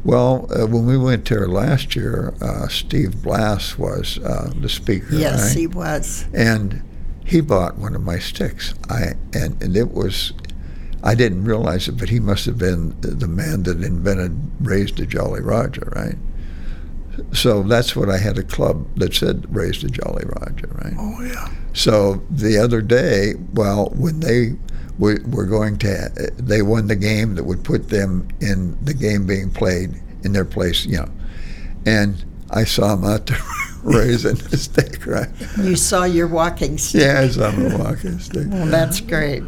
Well, 0.04 0.48
uh, 0.54 0.68
when 0.68 0.86
we 0.86 0.98
went 0.98 1.28
there 1.28 1.48
last 1.48 1.96
year, 1.96 2.34
uh, 2.40 2.68
Steve 2.68 3.24
Blass 3.24 3.76
was 3.78 4.20
uh, 4.20 4.52
the 4.56 4.70
speaker. 4.70 5.16
Yes, 5.16 5.48
right? 5.50 5.58
he 5.58 5.68
was. 5.68 6.26
and 6.34 6.84
he 7.26 7.42
bought 7.42 7.78
one 7.80 7.96
of 7.96 8.04
my 8.04 8.20
sticks. 8.20 8.76
I 8.88 9.14
and, 9.34 9.60
and 9.64 9.76
it 9.76 9.92
was, 9.92 10.34
I 11.04 11.16
didn't 11.16 11.44
realize 11.46 11.88
it, 11.88 11.94
but 11.98 12.10
he 12.10 12.20
must 12.20 12.46
have 12.46 12.60
been 12.60 12.96
the- 13.02 13.16
the 13.16 13.28
man 13.28 13.64
that 13.64 13.82
invented 13.84 14.40
raised 14.62 15.00
a 15.00 15.08
Jolly 15.08 15.42
Roger, 15.42 15.92
right? 15.96 16.18
So 17.34 17.64
that's 17.64 17.96
what 17.96 18.10
I 18.10 18.18
had 18.20 18.38
a 18.38 18.44
club 18.44 18.86
that 18.98 19.16
said 19.16 19.46
raised 19.50 19.84
a 19.84 19.90
Jolly 19.90 20.26
Roger, 20.40 20.68
right? 20.84 20.94
Oh, 21.00 21.24
yeah. 21.24 21.50
So 21.74 22.22
the 22.30 22.58
other 22.60 22.82
day, 22.82 23.34
well, 23.54 23.86
when 23.96 24.20
they 24.20 24.56
were, 25.00 25.20
were 25.28 25.46
going 25.46 25.78
to, 25.80 26.32
they 26.38 26.62
won 26.62 26.88
the 26.88 26.96
game 26.96 27.36
that 27.36 27.44
would 27.44 27.64
put 27.64 27.90
them 27.90 28.28
in 28.40 28.78
the 28.84 28.94
game 28.94 29.26
being 29.26 29.50
played 29.52 29.92
in 30.24 30.32
their 30.34 30.46
place, 30.46 30.86
you 30.86 30.98
know. 30.98 31.10
And 31.86 32.24
I 32.50 32.64
saw 32.64 32.96
them 32.96 33.06
out 33.06 33.26
there 33.28 33.40
raising 33.84 34.36
the 34.36 34.58
stick, 34.58 35.06
right? 35.06 35.30
You 35.58 35.76
saw 35.76 36.04
your 36.06 36.28
walking 36.28 36.78
stick. 36.78 37.02
Yeah, 37.02 37.22
I 37.22 37.28
saw 37.28 37.52
them 37.52 37.78
walking 37.80 38.20
stick. 38.20 38.48
Well, 38.50 38.68
that's 38.68 39.02
great. 39.02 39.44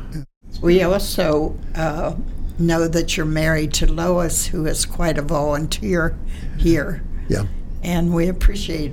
We 0.62 0.83
also 0.83 1.57
uh, 1.75 2.15
know 2.60 2.88
that 2.88 3.15
you're 3.15 3.25
married 3.25 3.73
to 3.75 3.91
Lois, 3.91 4.47
who 4.47 4.65
is 4.65 4.86
quite 4.86 5.17
a 5.17 5.21
volunteer 5.21 6.17
here, 6.57 7.03
Yeah. 7.29 7.43
and 7.83 8.13
we 8.13 8.27
appreciate 8.27 8.91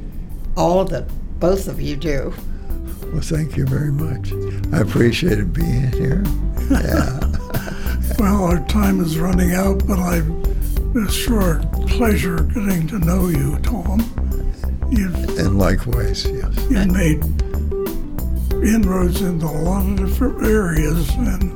all 0.56 0.84
that 0.86 1.08
both 1.40 1.66
of 1.68 1.80
you 1.80 1.96
do. 1.96 2.32
Well, 3.14 3.22
thank 3.22 3.56
you 3.56 3.64
very 3.64 3.92
much. 3.92 4.32
I 4.74 4.80
appreciated 4.80 5.52
being 5.52 5.92
here. 5.92 6.24
Yeah. 6.70 7.20
Well, 8.18 8.44
our 8.44 8.58
time 8.66 9.00
is 9.00 9.18
running 9.18 9.52
out, 9.54 9.86
but 9.86 9.98
I've 9.98 10.26
it's 10.96 11.12
sure 11.12 11.58
a 11.58 11.66
pleasure 11.86 12.36
getting 12.54 12.86
to 12.88 12.98
know 13.00 13.28
you, 13.28 13.58
Tom. 13.58 14.00
You've, 14.90 15.14
and 15.38 15.58
likewise, 15.58 16.24
yes. 16.26 16.56
you've 16.70 16.90
made 16.90 17.22
inroads 18.64 19.20
into 19.20 19.46
a 19.46 19.58
lot 19.62 19.86
of 19.86 19.96
different 19.98 20.42
areas 20.46 21.10
and 21.16 21.52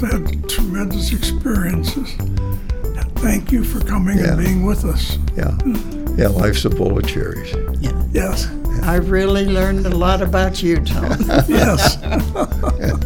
had 0.00 0.48
tremendous 0.48 1.12
experiences. 1.12 2.12
Thank 3.16 3.52
you 3.52 3.64
for 3.64 3.80
coming 3.80 4.18
Yeah. 4.18 4.32
and 4.34 4.44
being 4.44 4.64
with 4.66 4.84
us. 4.84 5.18
Yeah. 5.36 5.56
Yeah, 6.16 6.28
life's 6.28 6.64
a 6.64 6.70
bowl 6.70 6.98
of 6.98 7.06
cherries. 7.06 7.54
Yeah. 7.80 8.02
Yes, 8.12 8.46
I 8.90 8.96
really 8.96 9.46
learned 9.46 9.86
a 9.86 9.90
lot 9.96 10.20
about 10.20 10.64
you, 10.64 10.84
Tom. 10.84 11.16
yes. 11.46 11.96